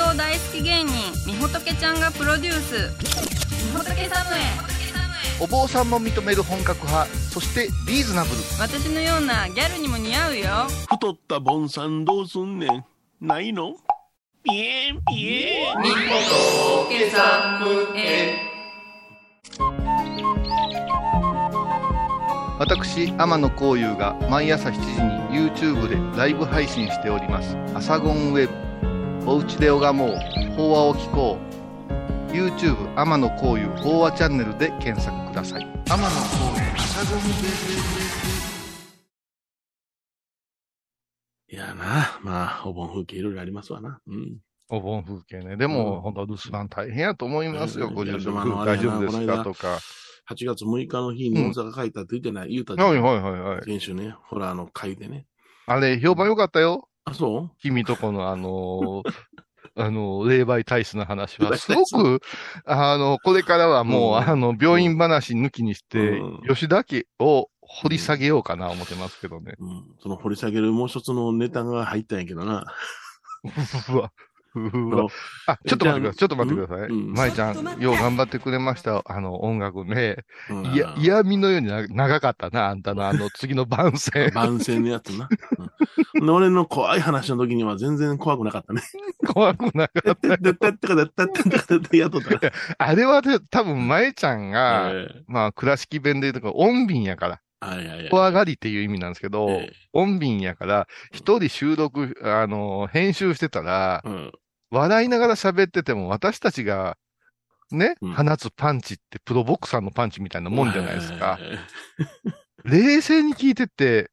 [0.01, 0.95] 像大好き芸人
[1.27, 2.89] みほとけちゃんがプロデュース。
[3.67, 4.41] みほとけサムへ
[5.39, 8.37] お坊さんも認める本格派、そしてリーズナブル。
[8.59, 10.45] 私のようなギャルにも似合うよ。
[10.91, 12.85] 太ったボンさんどうすんねん。
[13.21, 13.75] ないの？
[14.43, 15.83] ピエンピエン。
[15.83, 15.95] みほ
[16.87, 18.39] とけサムへ
[22.59, 24.79] 私、天野幸雄が毎朝7時
[25.37, 27.55] に YouTube でライブ配信しております。
[27.75, 28.70] アサゴンウェブ。
[29.31, 30.09] おうちで拝もう。
[30.57, 32.33] 法話を聞こう。
[32.33, 35.63] YouTube 天野幸雄法話チャンネルで検索ください。
[35.63, 37.27] 天野幸雄アサゴンウェ
[41.49, 41.55] ブ。
[41.55, 44.01] いやな、まあ、お盆風景いろいろありますわな。
[44.09, 44.39] うん。
[44.69, 45.57] お盆風景ね。
[45.57, 47.87] でも、うん本当留守番大変やと思いますよ。
[47.87, 49.79] うんご住職大丈夫ですかとか。
[50.29, 53.63] 8月6日の日に大阪帰ったって言ってない、言うたじゃんはいはいはいはい。
[53.63, 55.27] 先週ね、ほら、あの、会でね。
[55.67, 56.89] あれ、評判良かったよ。
[57.11, 57.57] あ、そう？
[57.61, 59.13] 君とこのあのー
[59.77, 62.21] あの、霊媒体質の話は、すごく、
[62.67, 64.29] あの、これからはもう、うん。
[64.29, 66.41] あの、病院話抜きにして、うん。
[66.49, 69.55] 吉田家を掘り下げようかな思ってますけどね。
[69.59, 69.85] うん。
[70.01, 72.65] その掘り下げるもう一つのネタが入ったんやけどな。
[75.47, 76.15] あ、ちょっと待ってください。
[76.17, 76.89] ちょっと待ってください。
[76.89, 79.03] うん舞ちゃん、よう頑張ってくれました。
[79.05, 80.17] あの、音楽ね。
[80.51, 84.31] うんいや、嫌味のようにな長かったな、あんたのあの、 次の番宣。
[84.35, 85.29] 番宣のやつな。
[86.21, 88.83] 俺の怖い話の時には全然怖くなかったね。
[89.33, 90.37] 怖くなかった。
[90.37, 92.53] だったったかだったったかだったやっとったな。
[92.79, 97.41] あれはね、多分、舞ちゃんが、ええまあ、倉敷弁で言うとか、音便やから。
[98.11, 104.33] 怖がりっていう意味なんですけど、ええ音便やから、一人収録、あの、編集してたら、うん。
[104.71, 106.97] 笑いながら喋ってても、私たちが、
[107.73, 111.39] ね、うん放つパンチってプロボクサーのパンチみたいなもんじゃないですか。
[112.65, 114.11] 冷静に聞いてて、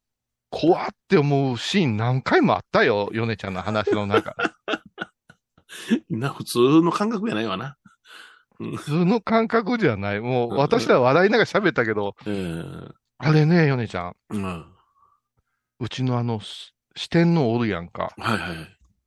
[0.50, 4.34] 怖って思うシーン何回もあったよ、ヨネちゃんの話の中。
[6.10, 7.76] な、普通の感覚やないわな。
[8.58, 10.20] 普通の感覚じゃない。
[10.20, 14.16] もう、うん私ら笑いながら喋ったけど、ええあれね、ヨネちゃん。
[14.30, 14.64] うん。
[15.80, 18.12] うちのあの、す四天王おるやんか。
[18.16, 18.58] はいはい。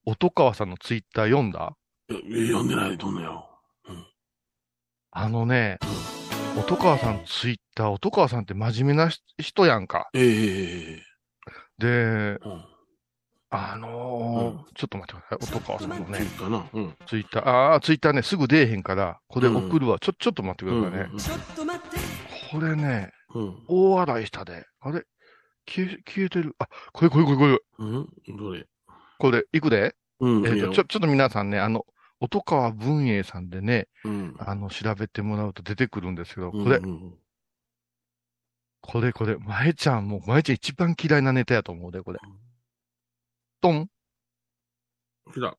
[0.05, 1.75] 音川さんのツイッター読んだ？
[2.09, 3.47] え、え読んでない、どんなよ。
[5.11, 5.77] あのね、
[6.57, 10.09] 音川さんツイッター、音川さんって真面目なし人やんか。
[10.13, 11.03] ええ
[11.77, 12.65] で、うん。
[13.53, 15.57] あのーうんちょっと待ってください。
[15.57, 16.65] 音川さんのいいね、かな。
[16.73, 16.95] うん。
[17.05, 19.99] ツイッター、ああ、ツイッターね、すぐ出えへんから、これ送るわ。
[19.99, 21.09] ちょ、ちょっと待ってくださいね。
[22.51, 23.63] これね、うん。
[23.67, 24.65] 大笑いしたで。
[24.79, 25.03] あれ？
[25.67, 26.55] 消え、消えてる？
[26.59, 27.59] あ、これこれこれこれ。
[27.79, 27.95] うん？
[28.27, 28.37] うん。
[28.37, 28.65] どれ？
[29.19, 30.47] これ、いくでうん。
[30.47, 31.85] えっ、と、ちょ、ちょっと皆さんね、あの、
[32.19, 34.35] 音川文英さんでね、うん。
[34.39, 37.17] あの、調べてもらうと出てくるんですけど、これ、うんうん
[38.83, 42.19] これこれ、前ちゃん、もう、前ちゃん一番嫌いなネタやと思うで、これ。
[43.61, 43.87] トン
[45.31, 45.55] 来た。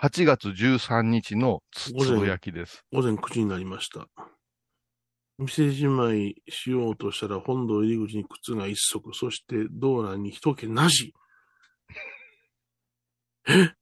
[0.00, 2.84] 8月13日のつつぶやきです。
[2.92, 4.06] 午前9時になりました。
[5.38, 11.12] 店じまいしようとしたら本堂入り口に靴が一足、そして道内に一軒なし。
[13.46, 13.74] で、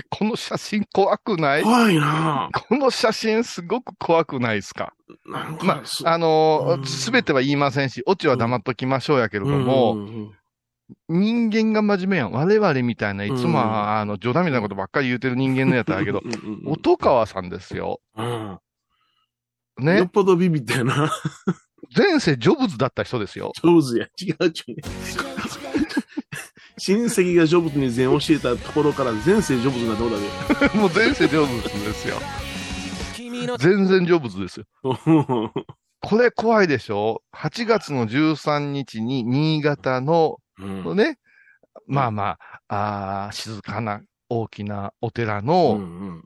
[0.10, 1.62] この写真怖くない？
[1.62, 4.92] 怖いなこの写真すごく怖くないですか？
[5.26, 5.30] ぁ。
[5.30, 10.30] なんかますあ、あのうんすべては言いませんし、オチは黙っときましょうやけれどうんも、うんうん
[11.08, 12.32] 人間が真面目やん。
[12.32, 18.00] 我々みたいな、いつも、うんあの、冗談みたいなことばっかり言うてる人間のやつだけどう、んうんうん音川さんですよ。
[18.16, 18.58] うん
[19.86, 20.10] よっね。
[20.12, 21.10] ぽどビビったよな。
[21.96, 23.52] 前世ジョブズだった人ですよ。
[23.62, 24.06] 上手や。
[24.20, 24.76] 違う違う。
[26.78, 30.16] 親戚がジョブズに全教えたところから前世ジョブズなどうだ
[30.70, 30.78] け。
[30.78, 32.16] もう前世ジョブズですよ。
[33.58, 34.66] 全然ジョブズですよ。
[36.02, 41.18] これ怖いでしょ ?8 月の13日に新潟のうんね、
[41.86, 42.38] まあま
[42.68, 46.24] あ、あー静かな大きなお寺うのん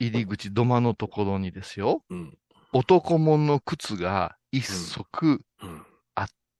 [0.00, 2.38] 入り口土間のところにですよ、うん
[2.78, 5.82] 男物の靴が一足うん。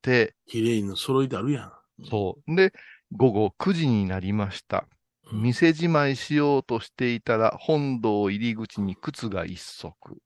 [0.03, 1.73] で、綺麗に揃いであるやん。
[2.09, 2.57] そう。
[2.57, 2.73] で、
[3.13, 4.87] 午後9時になりました。
[5.33, 10.17] うん店じまいしようとしていたら、本堂入り口に靴が一足。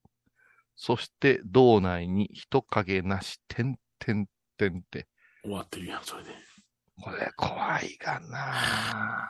[0.77, 4.27] そして、道内に人影なし、てんてん
[4.57, 5.09] てんって。
[5.43, 6.31] 終わってるやん、それで。
[7.01, 9.29] これ怖いがな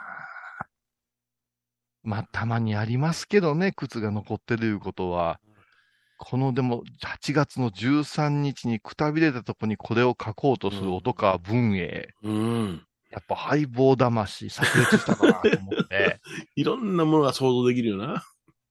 [2.02, 5.40] まあ、たまにありますけどね、靴が残ってるいうことは。
[6.24, 12.10] このでも、8月の13日にくたびれたとこにこれを書こうとする音川文英。
[12.22, 12.82] うん。
[13.10, 16.20] やっぱ相棒魂炸裂したかなと思って。
[16.54, 18.24] いろんなものが想像できるよな。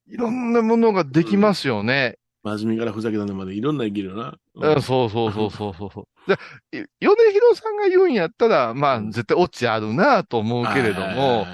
[0.08, 2.18] いろんなものができますよね。
[2.42, 4.38] 真面目からふざけたのまでいろんなできるよな。
[4.56, 6.08] うん、そうそうそうそうそうそう。
[6.72, 11.46] で、い米広さんが言うんやったら、まあ、絶対オチあるなと思うけれども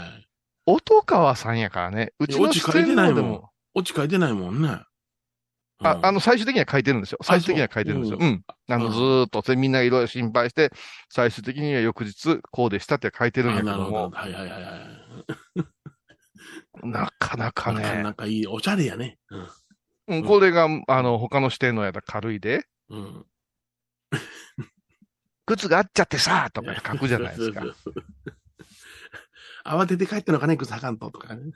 [0.68, 2.14] 音川さんやからね。
[2.20, 3.50] うちのオチ書いてないもん四天王でも。
[3.74, 4.80] オチ書いてないもんね。
[5.84, 7.20] あ、あの、最終的には書いてるんですよ。
[7.22, 8.20] 最終的には書いてるんですよ。
[8.20, 8.44] そううん。
[8.70, 10.72] あの、うんずーっと、それみんないろいろ心配して、
[11.10, 14.70] 最終的には翌日、こうでしたって書いてるんやあけどもなるほど。、はいはいはいは
[16.86, 16.90] い。
[16.90, 19.18] なかなかなかねな、かいい、おしゃれやね。
[19.30, 23.00] うんこれが、あの、他の視点のやったら軽いで、うん。
[23.00, 23.26] うん。
[25.46, 27.60] 靴があっちゃってさとか書くじゃないですか。
[27.64, 28.06] そうそうそう。
[29.66, 31.52] 慌てて帰ったのかね、靴はかんととかね。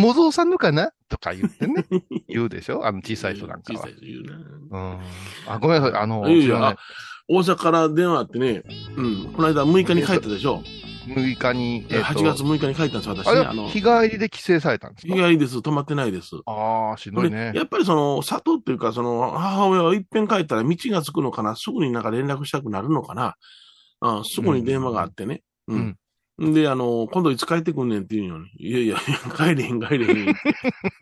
[0.00, 0.92] 模造さんのかな？
[1.08, 1.84] とか言ってね。
[2.28, 2.86] 言うでしょ？
[2.86, 3.92] あの小さい人なんかは小さい。
[3.92, 4.90] 人言うな。
[4.94, 5.00] うん。
[5.46, 6.00] あ、ごめんなさい。
[6.00, 6.76] あの、いや
[7.28, 8.64] 大阪から電話あってね、
[8.96, 10.62] うん、この間6日に帰ったでしょ？
[10.64, 13.40] せん6日に、えっと8月6日に帰ったんです、私ね。
[13.40, 15.62] あの、日帰りで帰省されたんです日か帰りです。
[15.62, 16.30] 泊まってないです。
[16.46, 17.52] ああ、しんどいね。
[17.54, 23.34] やっぱりその、里っていうか、その、母親はいっぺん帰ったら道がつくのかな、すぐになんか連絡したくなるのかな？
[24.00, 25.42] あすぐに電話があってね。
[25.68, 25.96] うん。
[26.40, 28.96] で、あの、今度いつ帰ってくんねんって言うのに、いやいや、
[29.36, 30.34] 帰れへん帰れへん。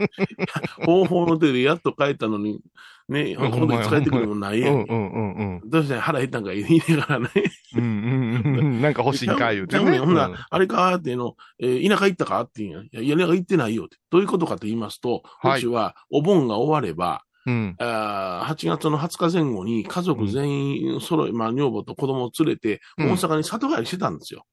[0.84, 2.60] 方法の手でやっと帰ったのに、
[3.08, 4.74] ね、うん今度いつ帰ってくるのもないやん。
[4.74, 5.70] うんうんうんうん。
[5.70, 7.30] どうして腹減ったんか言いながらね。
[7.76, 8.82] うんうんうんうん。
[8.82, 9.92] なんか欲しいんか言うてね。
[9.92, 13.00] ねんほんなあれかっていうの、えー田舎行ったかって言うんや。
[13.00, 13.96] いや、田舎行ってないよって。
[14.10, 17.76] どういうことかと言いますと、はいうちはお盆が終われば、うん。
[17.78, 24.44] あー8月の20日前後に家族全員揃い、まあ女房と子供を連れて、うん大阪に里帰りしてたんですよ。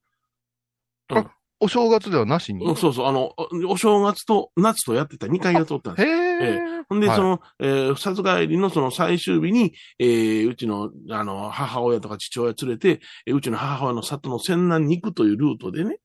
[1.62, 2.66] お正月ではなしに？
[2.66, 6.18] うんそうそう、あの、おお正月と夏とやってた2回やっとったんですへよ。
[6.42, 6.60] え。
[6.90, 16.00] ほんで、はいその、えー、里帰りのその最終日に、えー、うちの、あの、母親とか父親連れて、えーうちの母親の里の仙南に行くというルートでね、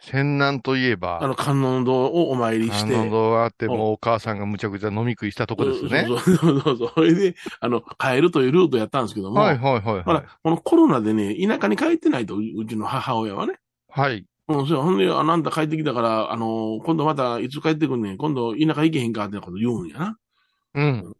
[0.00, 6.04] 仙南といえば、あの、観音堂をお参りして、観音堂があって、もうお母さんがむちゃくちゃ飲み食いしたとこですね。
[6.06, 6.92] そうそうそうそう。
[6.94, 13.58] それで、あの、帰るというルートやったんですけども、はいはいはいはいほら。、このコロナでね、田舎に帰ってないと、ううちの母親はね。
[13.98, 14.24] はい。
[14.46, 20.16] うん、そうほんで、あ、なんだ帰ってきたから、あの、今度またいつ帰ってくんねん、今度田舎行けへんかってなこと言うんやな。
[20.74, 21.14] うん。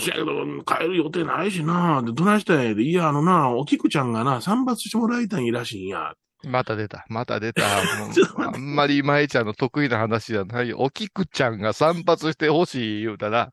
[0.00, 2.82] そやけど、帰る予定ないしなで、どないしたんやで。
[2.82, 6.14] いや、あのな、お菊ちゃんがな、散髪してもらいたいらしいんや。
[6.44, 7.06] また出た。
[7.08, 7.62] また出た。
[8.42, 10.78] あんまり舞ちゃんの得意な話じゃないよ。
[10.80, 13.52] おきくちゃんが散髪してほしい言うたら、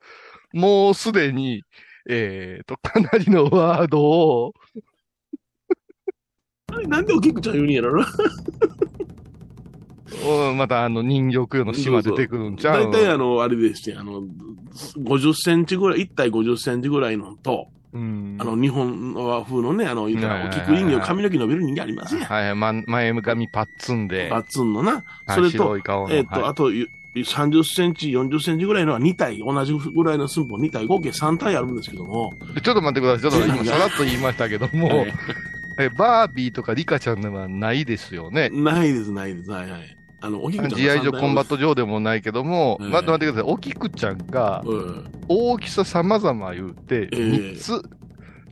[0.51, 1.61] もうすでに、
[2.09, 4.53] えーと、かなりのワードを、
[6.75, 8.07] あれなんでお菊ちゃん言うんやろな。
[10.49, 12.85] うんまたあの人形用の島出てくるんちゃう？
[12.85, 14.23] 大体あの、あれでして、あの、
[14.97, 18.37] 50センチぐらい、1体50センチぐらいのと、うん。
[18.39, 22.23] あの、日本和風のね、あの、言ったら、お菊人形、髪の毛伸びる人形ありますやん。
[22.25, 24.91] はい、ま、前髪パッツンで、バッツンのな。
[24.93, 25.03] はい
[25.35, 25.77] それと。
[26.09, 32.33] えっと、はいあと、ゆ30センチ、40センチぐらいのは2体、同じぐらいの寸法2体、合計3体あるんですけども。
[32.55, 33.31] でちょっと待ってください。
[33.31, 35.13] ちょっと今さらっと言いましたけども、はい
[35.77, 38.49] えバービーとかリカちゃんではないですよね。
[38.49, 39.51] ないです、ないです。
[39.51, 39.97] はいはい。
[40.21, 43.51] あの、お菊ちゃんが自愛3体女コンバット上でもないけども、ええ待って待ってください。
[43.51, 45.11] おきくちゃんがうん。
[45.27, 47.19] 大きさ様々言うて、ええ
[47.53, 47.81] 3つ、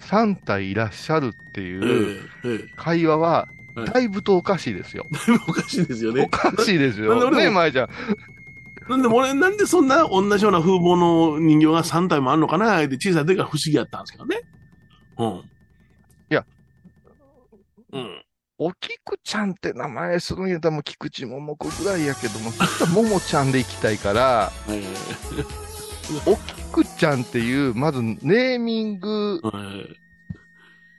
[0.01, 5.05] 3体いらっしゃるってえいう会話ははい、だいぶと おかしいですよ。
[5.47, 6.27] おかしいですよおね。
[6.27, 7.31] かしいですよ。
[7.31, 7.89] ねえ、舞ちゃん。
[8.89, 14.41] なんで、俺、なんでそんな同じような風貌の人形が3体もあるのかなって小さい時から不思議やったんですけどね。
[15.17, 15.41] うん。
[17.91, 18.23] うん。
[18.57, 24.51] おきくちゃんって名前するんやったらもう菊池桃子ぐらいやけども、きっとももちゃんで行きたいから、
[26.25, 29.41] おきくちゃんっていう、まずネーミング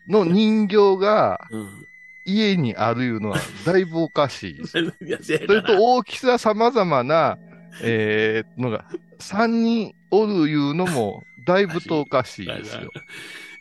[0.09, 1.87] の人形がうん。
[2.25, 7.37] 家にあるいうのはだいぶおかしいそれと大きさ様々な、
[7.83, 8.85] えー、のが、
[9.19, 12.91] 3人おるいうのも、だいぶとおかしいですよ。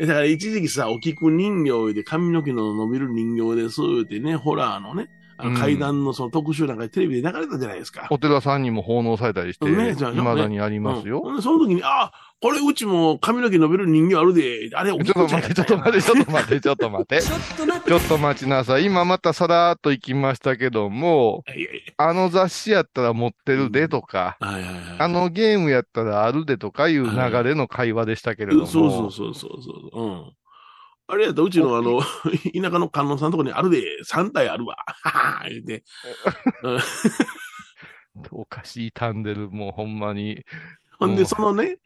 [0.01, 5.09] だから一時期さ、お菊人形で髪の毛の伸びる人形ですってね、ホラーのね、
[5.57, 8.07] 階段のその特集なんかテレビで流れたじゃないですか。
[8.09, 11.21] お寺さんにも奉納されたりして、ね未だにありますよ。
[11.23, 17.21] うん、その時に、あ、これうちも髪の毛伸びる人形あるで、あれおちょっと待って、ちょっと待って、ちょっと待って、ちょっと待って。
[17.21, 18.85] ちょっと待ってちょっと待ちなさい。
[18.85, 21.43] 今またさらーっと行きましたけども、
[21.97, 24.37] あの雑誌やったら持ってるでとか。
[24.39, 28.65] あのゲームやったらあるでとかいう流れの会話でしたけれども。
[28.65, 30.03] そうそうそうそうそう。
[30.03, 30.33] うん。
[31.11, 31.99] あれやうちのあの、
[32.55, 34.77] 田舎の観音さんのとこにあるで、3体あるわ。
[35.03, 35.09] は
[35.41, 35.83] は言って。
[38.31, 40.45] おかしいタンデル、もうほんまに。
[40.99, 41.79] ほんで、そのね、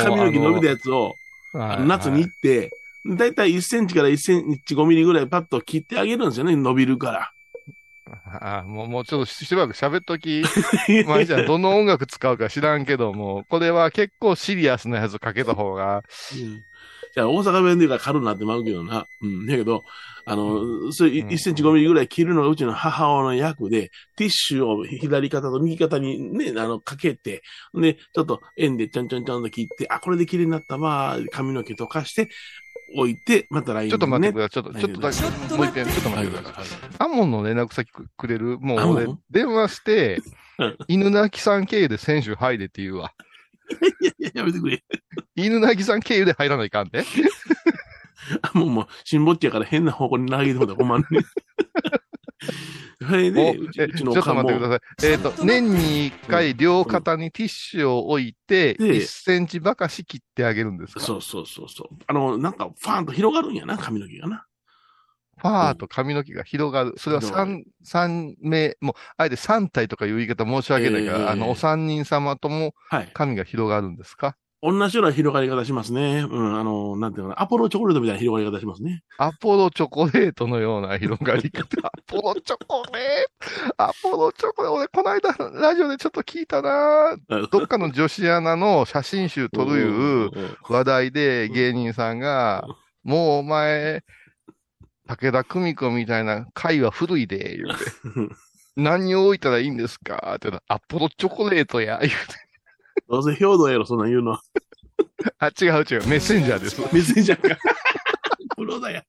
[0.00, 1.14] 髪の毛伸びたやつを、
[1.52, 2.70] 夏に行って、
[3.04, 7.30] だいたい1センチから1センチ5ミリぐらいパッと切ってあげるんですよね、伸びるから。
[8.40, 10.42] ああ、もう、もうちょっとしばらく喋っとき。
[11.06, 16.02] まあ、じゃあ、どの音楽使うか知らんけども、これは結構シリアスなやつかけた方が。
[17.16, 17.20] うん。
[17.20, 19.06] じゃあ、大阪弁で言うから軽なってまうけどな。
[19.20, 19.46] うん。
[19.46, 19.82] だけど、
[20.24, 27.42] あの、それ1センチ5ミリぐらい切るのがうちの母親の役で、ティッシュを左肩と右肩にね、あの、かけて、
[27.74, 32.28] で、ちょっと円でちょんちょんちょんと切って、あ、これで綺麗になった、まあ、髪の毛とかして、
[32.94, 34.62] 置いて、また LINE ちょっと待ってください。
[34.62, 36.64] ちょっと、ちょっとだけ、もう一遍、ちょっと待ってください。
[36.98, 38.58] アモンの連絡先くれる？
[38.60, 40.20] もう俺、電話して、
[40.88, 43.12] 犬鳴さん経由で選手入れって言うわ。
[44.00, 44.82] いやいや、やめてくれ。
[45.36, 47.04] 犬鳴さん経由で入らないかんで。
[48.42, 51.20] あ、もうもう、辛抱っちやから変な方向に投げてもら困るね。
[53.08, 55.10] それで、うちちのちょっと待ってください。
[55.10, 61.00] えっ、ー、と、年に1回両肩にティッシュを置いて、1センチばかし切ってあげるんですか？
[61.00, 61.96] そうそうそうそう。
[62.06, 64.46] あの、なんか、ファーンと広がるんやな、髪の毛がな。
[65.42, 66.94] ファーと髪の毛が広がる。
[66.96, 72.74] それは三、三名、もう、あえて三体とかいう言い方申し訳ないから、えー、あの、お三人様とも
[73.12, 76.24] 髪が広がるんですか、同じような広がり方しますね。
[76.30, 79.02] うん、あの、なんていうのアポロチョコレートみたいな広がり方しますね。
[79.18, 81.66] アポロチョコレートのような広がり方。
[81.82, 83.82] アポロチョコレート。
[83.82, 84.74] アポロチョコレート。
[84.74, 87.16] 俺、この間、ラジオでちょっと聞いたな。
[87.50, 90.30] どっかの女子アナの写真集撮るいう
[90.68, 92.64] 話題で芸人さんが、
[93.02, 94.04] もうお前、
[95.16, 97.68] 武田久美子みたいな回は古いで、言う
[98.28, 98.34] て。
[98.76, 100.34] 何を置いたらいいんですか？
[100.36, 102.18] ってアポロチョコレートや、言うて。
[103.08, 104.38] どうせ兵道やろ、そんなん言うの。
[105.38, 106.06] あ、違う違う。
[106.06, 106.80] メッセンジャーです。
[106.80, 107.58] メッセンジャーか。
[108.56, 109.04] プロだや。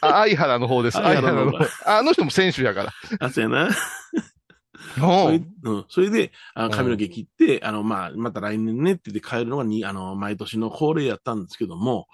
[0.00, 0.94] あ、相原の方です。
[0.94, 1.58] 相原の方。
[1.86, 2.92] あの人も選手やから。
[3.20, 3.70] あ、そうやな。
[4.98, 12.06] それうん、それで、あの髪の毛切って、あの、まあ、また来年ねって言って帰るのがに、あの、毎年の恒例やったんですけども、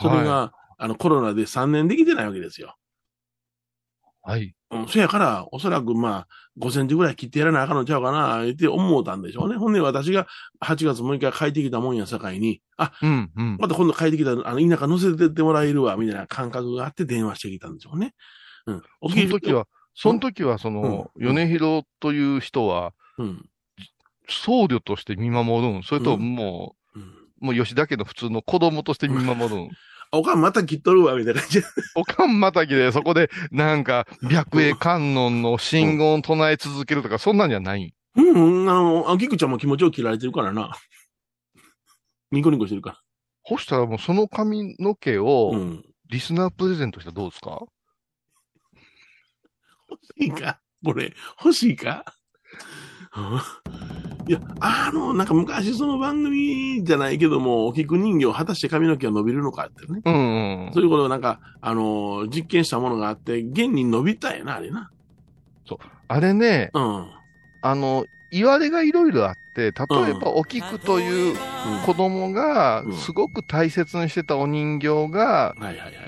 [0.00, 2.76] それが、はい、あの、コロナで3年できてないわけですよ。
[4.22, 4.54] はい。
[4.70, 9.56] うん、そやから、おそらくまあ、5センチぐらい切ってやらなあかんのちゃうかな、って思うたんでしょうね。
[9.56, 10.26] ほんで、私が
[10.62, 18.14] 8月6日帰ってきたもんやさかいに、あ、うんうん、また今度帰ってきた、あの、田舎乗せてってもらえるわ、みたいな感覚があって電話してきたんでしょうね。
[18.66, 18.82] うん。
[19.02, 23.44] その時は、その時は、その、うん、米広という人は、うん、
[24.28, 25.82] 僧侶として見守るん？
[25.82, 29.68] それともう、うん、もう吉田家の普通の子供として見守るん？
[30.16, 31.62] おかんまた切っとるわ、みたいな感じ。
[31.94, 40.76] おかんまたぎで、そこで、なんか、白衣観音の信号を唱え続けるとか、そんなんじゃないうん、うん、あの、あきくちゃんも気持ちを切られてるからな。
[42.30, 43.00] ニコニコしてるから。
[43.46, 45.52] そしたらもうその髪の毛を、
[46.08, 47.60] リスナープレゼントしたらどうですか、
[49.90, 50.60] 欲しいか？
[50.84, 52.04] これ、欲しいか？
[54.26, 60.00] いや、あの、なんか昔その番組じゃないけども、お菊人形、果たして髪の毛は伸びるのかってね。
[60.04, 60.14] うん、
[60.66, 64.90] うん、そういうことをなんか、あの、実験したものがあって、現に伸びたやな、あれな。
[65.66, 65.78] そう。
[66.08, 67.06] あれね、うん。
[67.62, 69.72] あの、言われがいろいろあって、例え
[70.14, 71.36] ば、お菊という
[71.86, 75.54] 子供が、すごく大切にしてたお人形が、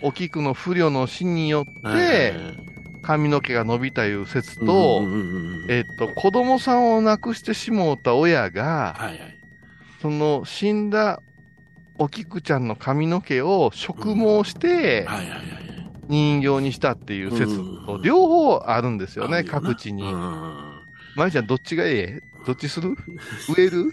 [0.03, 2.35] お菊の不慮の死によって、
[3.07, 5.03] 髪の毛が伸びたいう説と、
[5.69, 9.39] えっと、子供さんを亡くしてしもうた親が、はいはい、
[10.03, 11.21] その死んだ
[11.99, 15.07] お菊ちゃんの髪の毛を植毛して、
[16.09, 20.03] 人形にしたっていう説と、両方あるんですよね、各地に。
[21.15, 22.23] まいちゃん、どっちがええ？
[22.45, 22.97] どっちする？
[23.57, 23.93] 植える？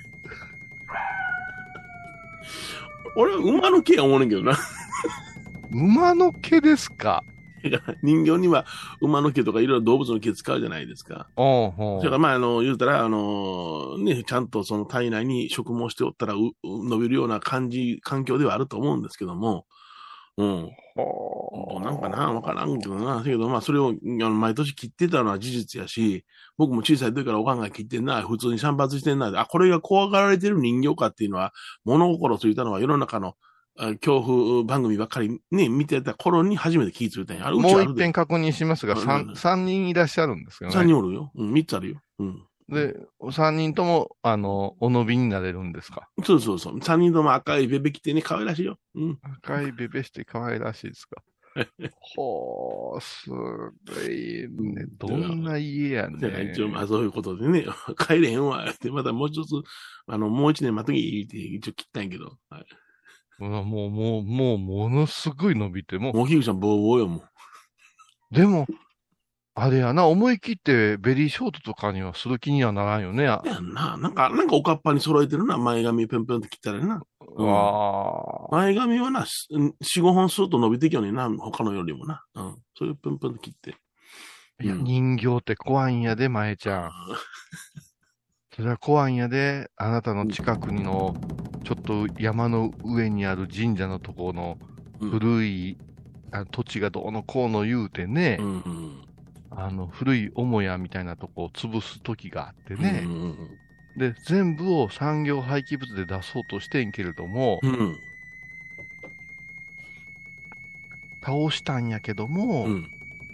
[3.15, 4.57] 俺は馬の毛や思うねんけどな。
[5.71, 7.23] 馬の毛ですか？
[8.01, 8.65] 人形には
[9.01, 11.27] 馬の毛とかいろいろ動物の毛使うじゃないですか。
[11.35, 19.65] おうおうそれからまあ、あの、言うたら、あの、ね、ちゃんとその体内に植毛しておったら伸びるような感じ、環境ではあると思うんですけども、
[20.37, 20.71] うん。
[20.95, 23.17] どうなんかなわからんけどな。
[23.17, 26.25] だけど、まあ、それを、毎年切ってたのは事実やし、
[26.57, 31.53] 僕も小さい時からおかんが切ってんな、普通に散髪してんな、あ、これが怖がられてる人形かっていうのは、
[31.85, 33.35] 物心ついたのは世の中の
[33.75, 37.47] 恐怖番組ばっかりね、見てた頃に初めて聞いついたんや。
[37.47, 40.75] あもう一点確認しますが、三、三人いらっしゃるんですよね。
[40.75, 41.31] 三人おるよ。
[41.35, 42.01] うん、三つあるよ。
[42.19, 42.43] うん。
[42.69, 42.95] で、
[43.31, 46.07] 三人とも、あの、お伸びになれるんですか？
[46.23, 46.79] そうそうそう。
[46.81, 48.77] 三人とも赤いベベ着てね、可愛らしいよ。
[48.95, 49.19] うん。
[49.43, 51.21] 赤いベベして可愛らしいですか？
[52.15, 53.45] ほー、すご
[54.09, 54.85] いね。
[54.97, 56.51] どんな家やねん。
[56.51, 57.65] 一応、まあそういうことでね、
[58.07, 58.65] 帰れへんわ。
[58.69, 59.51] って、またもう一つ、
[60.07, 62.37] あの、もう一年待ときって一応切ったんやけど。
[62.49, 62.65] はい
[63.39, 66.13] もう、もう、もう、ものすごい伸びて、もう。
[66.13, 68.35] もう、ひぐちゃん、ボーボーよ、もう。
[68.35, 68.67] でも、
[69.55, 73.27] あれやな、思い切ってベリーショートとかにはする気にはならんよね。
[73.27, 73.97] あやんな。
[73.97, 75.59] なんか、なんかおかっぱに揃えてるな。
[75.59, 77.03] 前髪ぴょんぴょんって切ったらな。
[77.19, 78.47] うんあ。
[78.49, 79.47] 前髪はな、し
[79.81, 81.29] 四五本スーッと伸びてきよねんな。
[81.29, 82.23] 他のよりもな。
[82.33, 82.55] うん。
[82.75, 83.75] そういうぴょんぴょんって切って。
[84.63, 86.91] いや、うん人形って怖いんやで、前ちゃん。
[88.55, 91.17] それは怖いんやで、あなたの近くにの、
[91.63, 94.57] ちょっと山の上にある神社のところの
[94.99, 95.77] うん古い、
[96.31, 99.01] あ土地がどうのこうの言うてね、うんうん。
[99.49, 103.59] あの古い母屋みたいなとこを潰す時があってね、うんうん
[103.95, 107.73] で、全部を産業廃棄物で出そうとしてんけれども、うん。
[107.73, 107.99] うん。
[111.23, 112.89] 倒したんやけども、うん。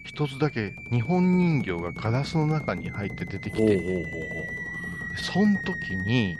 [0.05, 3.77] 一つだけ日本人形がガラスの中に入って出てきて、
[5.15, 6.37] ほその時に、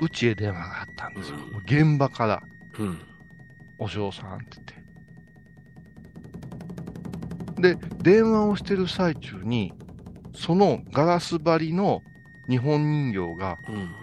[0.00, 1.36] うちへ電話があったんですよ。
[1.36, 2.42] うん現場から、
[2.78, 2.82] う。
[2.82, 2.98] うん。
[3.78, 4.44] お嬢さんって
[7.58, 7.76] 言って。
[7.76, 9.72] で、電話をしてる最中に、
[10.34, 12.02] そのガラス張りの
[12.48, 13.94] 日本人形がうん。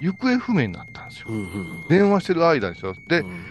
[0.00, 1.26] 行方不明になったんですよ。
[1.28, 1.36] うん。
[1.36, 1.88] うん。
[1.88, 2.94] 電話してる間ですよ。
[3.08, 3.44] でう、ん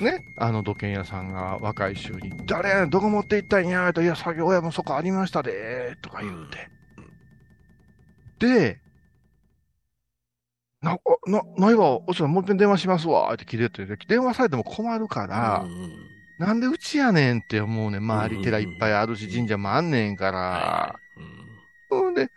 [0.00, 6.79] ね、あの土建屋さんが若い衆に、誰やどこ持って行ったんやと、いや、作業屋もそこありましたで、とか言って。
[8.40, 8.80] で、
[10.82, 10.96] な、あ
[11.30, 16.10] な、ないわ、おちらもう一遍電話しますわ、って切れて、電話されても困るから、うん
[16.40, 18.00] なんでうちやねんって思うねん。
[18.00, 20.98] 周り寺いっぱいあるし、うん神社もあんねんかはら。
[21.98, 22.30] いうんで、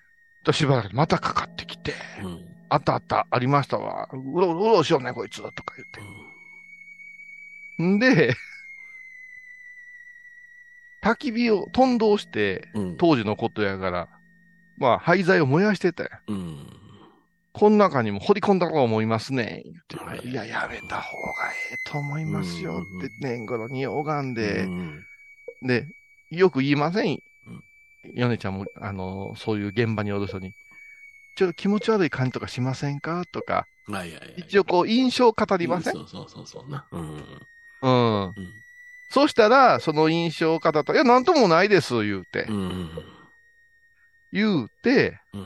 [0.44, 2.46] としばらくまたかかってきて、うん。
[2.68, 4.10] あったあった、ありましたわ。
[4.12, 7.84] うろうろしようね、こいつ、とか言って。
[7.84, 8.36] んで、
[11.02, 12.98] 焚き火を、頓動して、うん。
[12.98, 14.10] 当時のことやから、
[14.78, 16.10] まあ、廃材を燃やしてたよ。
[16.28, 16.68] うん。
[17.52, 19.62] この中にも掘り込んだろう思いますね。
[19.66, 22.78] 言ってはいいや、やめた方がええと思いますよ。
[22.78, 25.06] うんって、年頃に拝んでう、ん
[25.62, 25.88] で、
[26.32, 27.20] よく言いません。
[28.16, 30.56] ヨネちゃんも、あの、そういう現場におる人に、
[31.36, 33.24] ちょっと気持ち悪い感じとかしませんか？
[33.32, 34.34] とか、はいはいはい。
[34.38, 35.94] 一応こう、印象を語りません？
[35.94, 36.86] そうそうそうそうな。
[36.92, 37.48] うん。
[37.82, 38.34] うん。
[39.10, 42.52] そうしたら、その印象を語ったら、いや、なんともないです、言うてう。
[42.52, 42.90] ん。
[44.34, 45.42] 言うて、うん。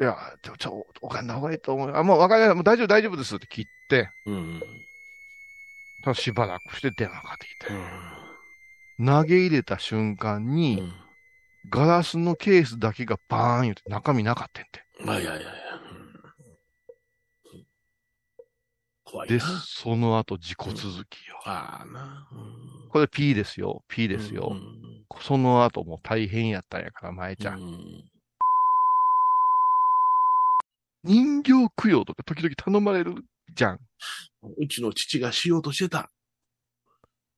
[0.00, 1.96] いや、ちょ、ちょ、おかんだ方がいいと思う。
[1.96, 2.54] あ、もうわかりました。
[2.54, 4.62] もう大丈夫、大丈夫ですって切って、うん。
[6.04, 7.66] ただしばらくして電話かかってきて、
[9.04, 10.92] 投げ入れた瞬間に、
[11.70, 14.84] ガラスのケースだけがバーン言うて中身なかったんて。
[15.00, 15.08] うん。
[15.08, 15.54] はいはいはいはい。
[15.94, 16.12] うん
[19.04, 19.44] 怖いで、な。
[19.64, 21.40] その後事故続きよ。
[21.44, 22.28] ああな。
[22.32, 23.84] うんこれ P ですよ。
[23.88, 24.48] P ですよ。
[24.52, 27.60] うんその後も大変やったんやから、前ちゃん。
[27.60, 28.04] うん
[31.04, 33.24] 人形供養とか時々頼まれる
[33.56, 33.80] じゃん。
[34.56, 36.10] うちの父がしようとしてた。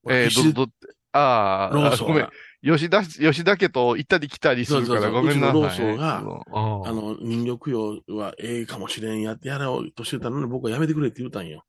[0.06, 0.72] えー、ど、ど、
[1.12, 2.30] あーあ、ごめんが。
[2.62, 5.52] 吉田、吉田家と行ったり来たりするから、そうそうそうごめんなさい。
[5.52, 11.64] うちのローソンがうんあの、人形供養はええかもしれんやってやろうとしてたのに僕はやめてくれって言ったんよ。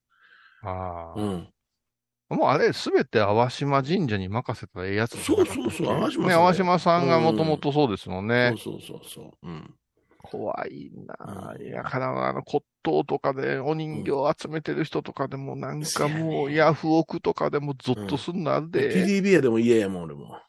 [0.63, 1.47] あーうん。
[2.35, 8.53] もうあれ、すべて淡島神社に任せたらええやつそうそうそう淡島さんね、淡島さんがもともとそうですもんね。
[8.57, 9.47] そうそうそうそう。
[9.47, 9.73] うん。
[10.21, 11.59] 怖いなぁ。
[11.59, 14.11] うんいや、から、あの、骨董とかでお人形
[14.41, 19.05] 集めてる人とかでも、なんかもう、ヤフオクとかでもゾッとすんのあるテで。
[19.05, 20.39] ディベアでも嫌やもん、俺も。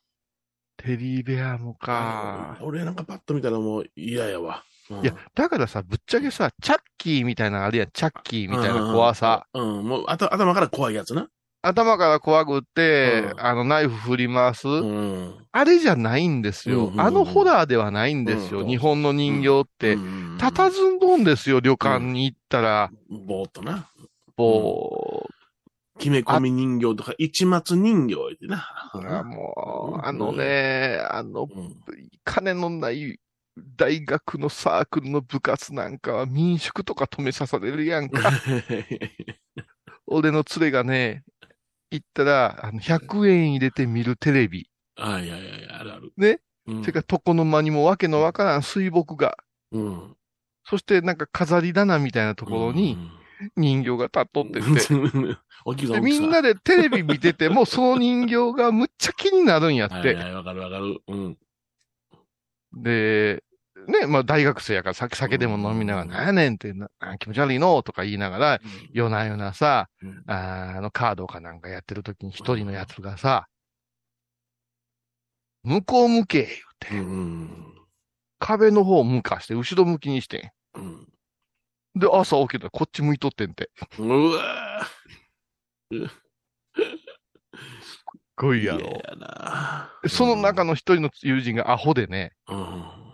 [0.78, 2.58] テディベアもか。
[2.62, 4.64] 俺なんかパッと見たらもう嫌やわ。
[4.90, 7.90] うんいや、だからさ、ぶっちゃけさ、チャッキーみたいなのあるやん。
[7.90, 9.46] チャッキーみたいな怖さ。。
[9.52, 11.28] うん、うんもう頭頭から怖いやつな。
[11.66, 14.68] 頭から怖くって、うんあの、ナイフ振り回す。
[14.68, 15.34] うん。
[15.52, 16.78] あれじゃないんですよ。
[16.78, 18.60] うんうんうんあのホラーではないんですよ。
[18.60, 19.94] うん日本の人形って。
[19.94, 22.90] うん佇んどんですよ、旅館に行ったら。
[23.08, 23.88] ぼーっとな。
[24.36, 25.26] こ
[25.98, 29.24] 決め込み人形とか、市松人形ってな。
[29.24, 31.74] もうあのね、あの、うん。
[32.24, 33.18] 金のない
[33.76, 38.30] 大学のサークルの部活なんかは民宿とか止めさされるやんか。
[40.06, 41.24] 俺の連れがね、
[41.96, 44.70] 行ったら、あの、100円入れて見るテレビ。
[44.96, 46.12] はいはいはい、あるある。
[46.16, 46.40] ね？
[46.66, 49.36] うんそれから床の間にもわけのわからん水墨画。
[49.72, 50.16] うん。
[50.64, 52.98] そしてなんか飾り棚みたいなところに
[53.56, 54.94] 人形が立っとってて。
[55.64, 59.94] うん、みんなでテレビ見てても、 その人形がむっちゃ気になるんやって。
[59.94, 61.00] はいはい、わかるわかる。
[61.06, 61.38] うん。
[62.82, 63.42] で、
[63.86, 68.60] ね、まあ大学生やから酒酒でも飲みながら、うんなんやねんってな、あ気持ち悪いのとか言いながら、
[68.92, 73.46] 夜な夜なさ、うんあのカードかなんかやってる時に一人のやつがさ、
[75.62, 77.74] 向こう向け言うて、うん。
[78.38, 80.82] 壁の方向かして後ろ向きにしてうん。
[80.84, 81.06] ん。
[81.96, 83.70] で、朝起きたらこっち向いとってんて。
[83.98, 84.86] うわ
[88.36, 88.80] ごいやろ。
[88.80, 89.90] 嫌やな。
[90.08, 93.05] その中の一人の友人がアホでね、うん。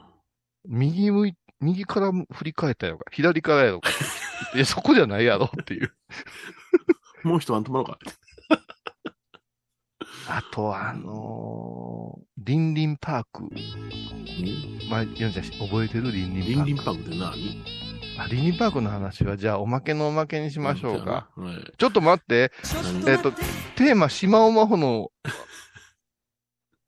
[0.67, 3.91] 右向い、右から振り返ったやろか、左からやろか。
[4.55, 5.93] いや、そこじゃないやろっていう。
[7.25, 7.99] もう一晩泊まろうか。
[10.29, 13.49] あと、あのー、リンリンパーク。
[14.89, 16.13] まあ、ヨンちゃん覚えてる？
[16.13, 16.55] リンリンパーク。
[16.55, 17.65] リンリンパークって何？
[18.19, 21.31] あリンリンパークの話は、じゃあ、おまけのおまけにしましょうか。。
[21.37, 22.53] はいちょっと待って。
[23.09, 23.33] えっ、と、
[23.77, 25.11] テーマ、島尾真帆の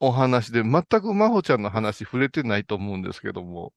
[0.07, 3.73] お話で、全く真帆ちゃんの話触れてないと思うんですけども。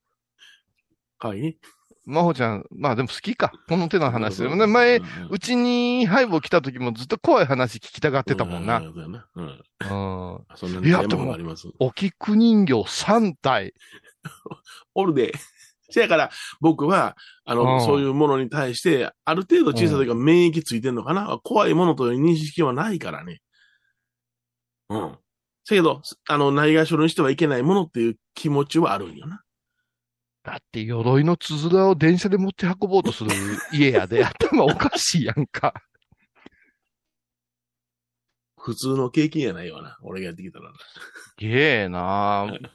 [1.17, 1.57] かわい。
[2.05, 3.51] 真帆ちゃん、まあでも好きか。
[3.67, 4.53] この手の話で。
[4.53, 8.79] ね前、うちにハイボー来た時もずっと怖い話聞きたがってたもんな。
[8.79, 8.95] うん。
[8.95, 10.45] うん。
[10.55, 11.67] そんない山やでもがあります。
[11.79, 13.73] お菊人形3体。
[14.95, 15.33] おるで。
[15.89, 17.15] せやから、僕は、
[17.45, 23.41] あの、うんそういうものに対して、ある程度小さい時は免疫ついてんのかな、怖いものという認識はないからね。
[24.89, 25.17] うん。
[25.67, 29.43] せやけど、あの、ないがしろにしてはいけないものっていう気持ちはあるんよな。
[30.43, 33.31] だって鎧のつづらを電車で持って運ぼうとする
[33.73, 35.73] 家やで、 頭おかしいやんか。
[38.57, 39.97] 普通の経験やないわな。
[40.03, 40.77] 俺がやってきたらな。
[41.37, 42.65] げえなぁ。
[42.65, 42.69] い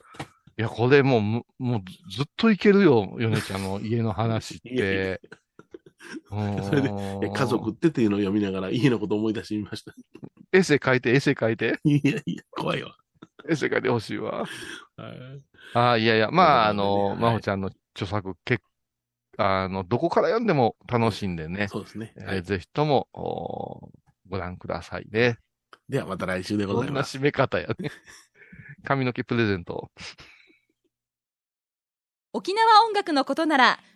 [0.58, 5.22] や、これもうむ、もうずっといけるよ、ヨネちゃんの家の話って。
[6.30, 6.90] うんそれで
[7.22, 9.94] え家族ってっていうのを読みながら家のことを思い出してみました。
[10.52, 11.78] エッセイ書いて、エッセイ書いて。
[11.84, 12.96] いやいや、怖いわ。
[13.48, 14.40] エッセイ書いてほしいわ。
[14.40, 15.42] はい
[15.74, 18.60] ああ、いやいや、まあ、あの、真帆ちゃんの著作、け
[19.38, 21.68] あの、どこから読んでも楽しんでね。
[21.68, 22.12] そうですね。
[22.16, 23.88] えーはい、ぜひとも、お
[24.28, 25.38] ご覧くださいね。
[25.88, 27.18] ではまた来週でごこんなざいます。
[27.18, 27.90] 締め方やね。
[28.84, 29.90] 髪の毛プレゼント。
[32.32, 33.80] 沖縄音楽のことなら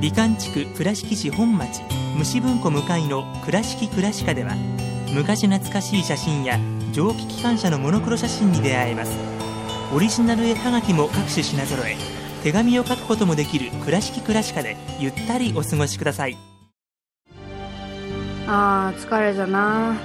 [0.00, 1.82] 美観地区倉敷市本町
[2.16, 4.54] 虫文庫向かいの「倉敷倉歯科」では
[5.12, 6.58] 昔懐かしい写真や
[6.92, 9.12] 蒸気機関車のモノクロ写真に出会えます。
[9.94, 11.96] オリジナル絵はがきも各種品揃え
[12.42, 16.38] 手紙を書くこともできる「倉敷倉歯科」でゆったりお過ごしください。
[18.46, 19.96] あー疲れじゃな。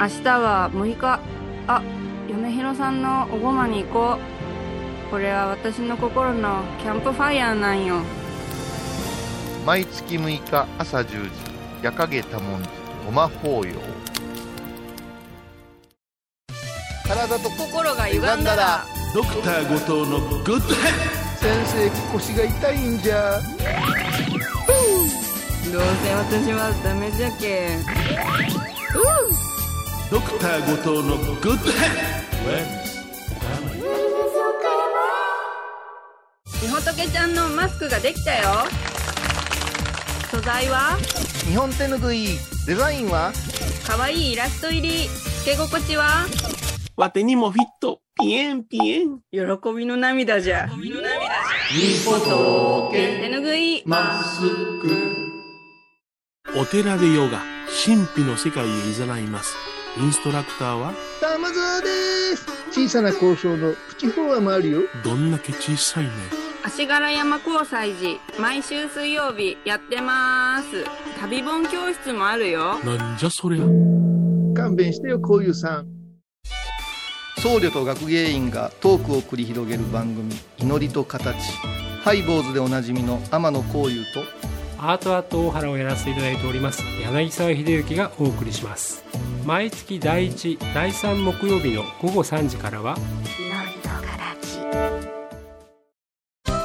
[0.00, 1.20] 明日は6日。
[1.66, 1.82] あ
[2.26, 5.10] 米広さんのおごまに行こう。
[5.10, 7.96] これは私の心のキャンプファイヤーなんよ。
[9.66, 11.30] 毎月6日朝10時、
[11.82, 12.68] 夜影多文字、
[13.04, 13.74] ごま法要。
[17.06, 23.40] 体と心が歪んだらドクター後藤のグッドヘッ先生腰が痛いんじゃ
[25.72, 27.78] どうせ私はダメじゃけ
[30.10, 31.78] ドドクター後藤のグッドヘ
[36.62, 38.89] みほとけちゃんのマスクができたよ
[40.30, 40.96] 素材は？
[41.48, 43.32] 日本手ぬぐいデザインは？
[43.84, 45.08] かわいいイラスト入り。
[45.08, 46.24] つけ心地は？
[46.96, 48.00] わてにもフィット。
[48.14, 49.18] ピエンピエン。
[49.32, 49.40] 喜
[49.76, 50.68] びの涙じゃ。
[52.92, 53.82] 手ぬぐい。
[53.84, 55.16] マスク
[56.56, 57.42] お寺でヨガ
[57.84, 59.56] 神秘の世界へ誘います。
[59.98, 60.92] インストラクターは？
[61.20, 61.88] 玉沢で
[62.36, 62.46] す。
[62.70, 64.82] 小さな交渉のプチフォアもあるよ。
[65.02, 66.10] どんだけ小さいね
[66.62, 70.84] 足柄山交際時毎週水曜日やってます。
[71.18, 72.78] 旅本教室もあるよ。
[72.80, 73.64] なんじゃそりゃ。
[74.54, 75.86] 勘弁してよこういうさん。
[77.38, 81.34] 僧侶と学芸員がトークを繰り広げる番組「祈りと形」
[82.04, 84.24] ハイボーズでおなじみの天野幸雄と
[84.78, 89.02] アートアート大原をやらせていただいております柳沢秀幸がお送りします。
[89.46, 92.96] 毎月第1第3木曜日の午後3時からは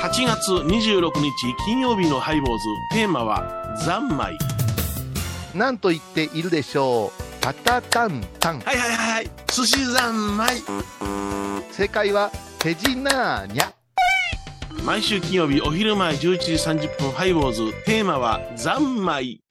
[0.05, 4.37] 8月26日金曜日のハイボーズテーマは三昧
[5.55, 7.41] なんと言っているでしょう。
[7.41, 8.59] タタタンタン。
[8.59, 10.61] はいはいはいはい寿司三昧
[11.71, 12.29] 正解は、
[12.59, 13.01] 手品
[13.47, 13.73] にゃ。
[14.83, 19.41] 毎週金曜日お昼前11時30分ハイボーズテーマは三昧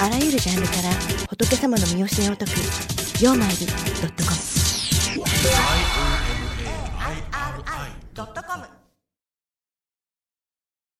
[0.00, 2.52] あらゆるジャンルから仏様の身教えを解く
[3.20, 3.72] 「曜マイルド
[4.06, 4.36] ットコム」
[8.18, 8.77] ドットコム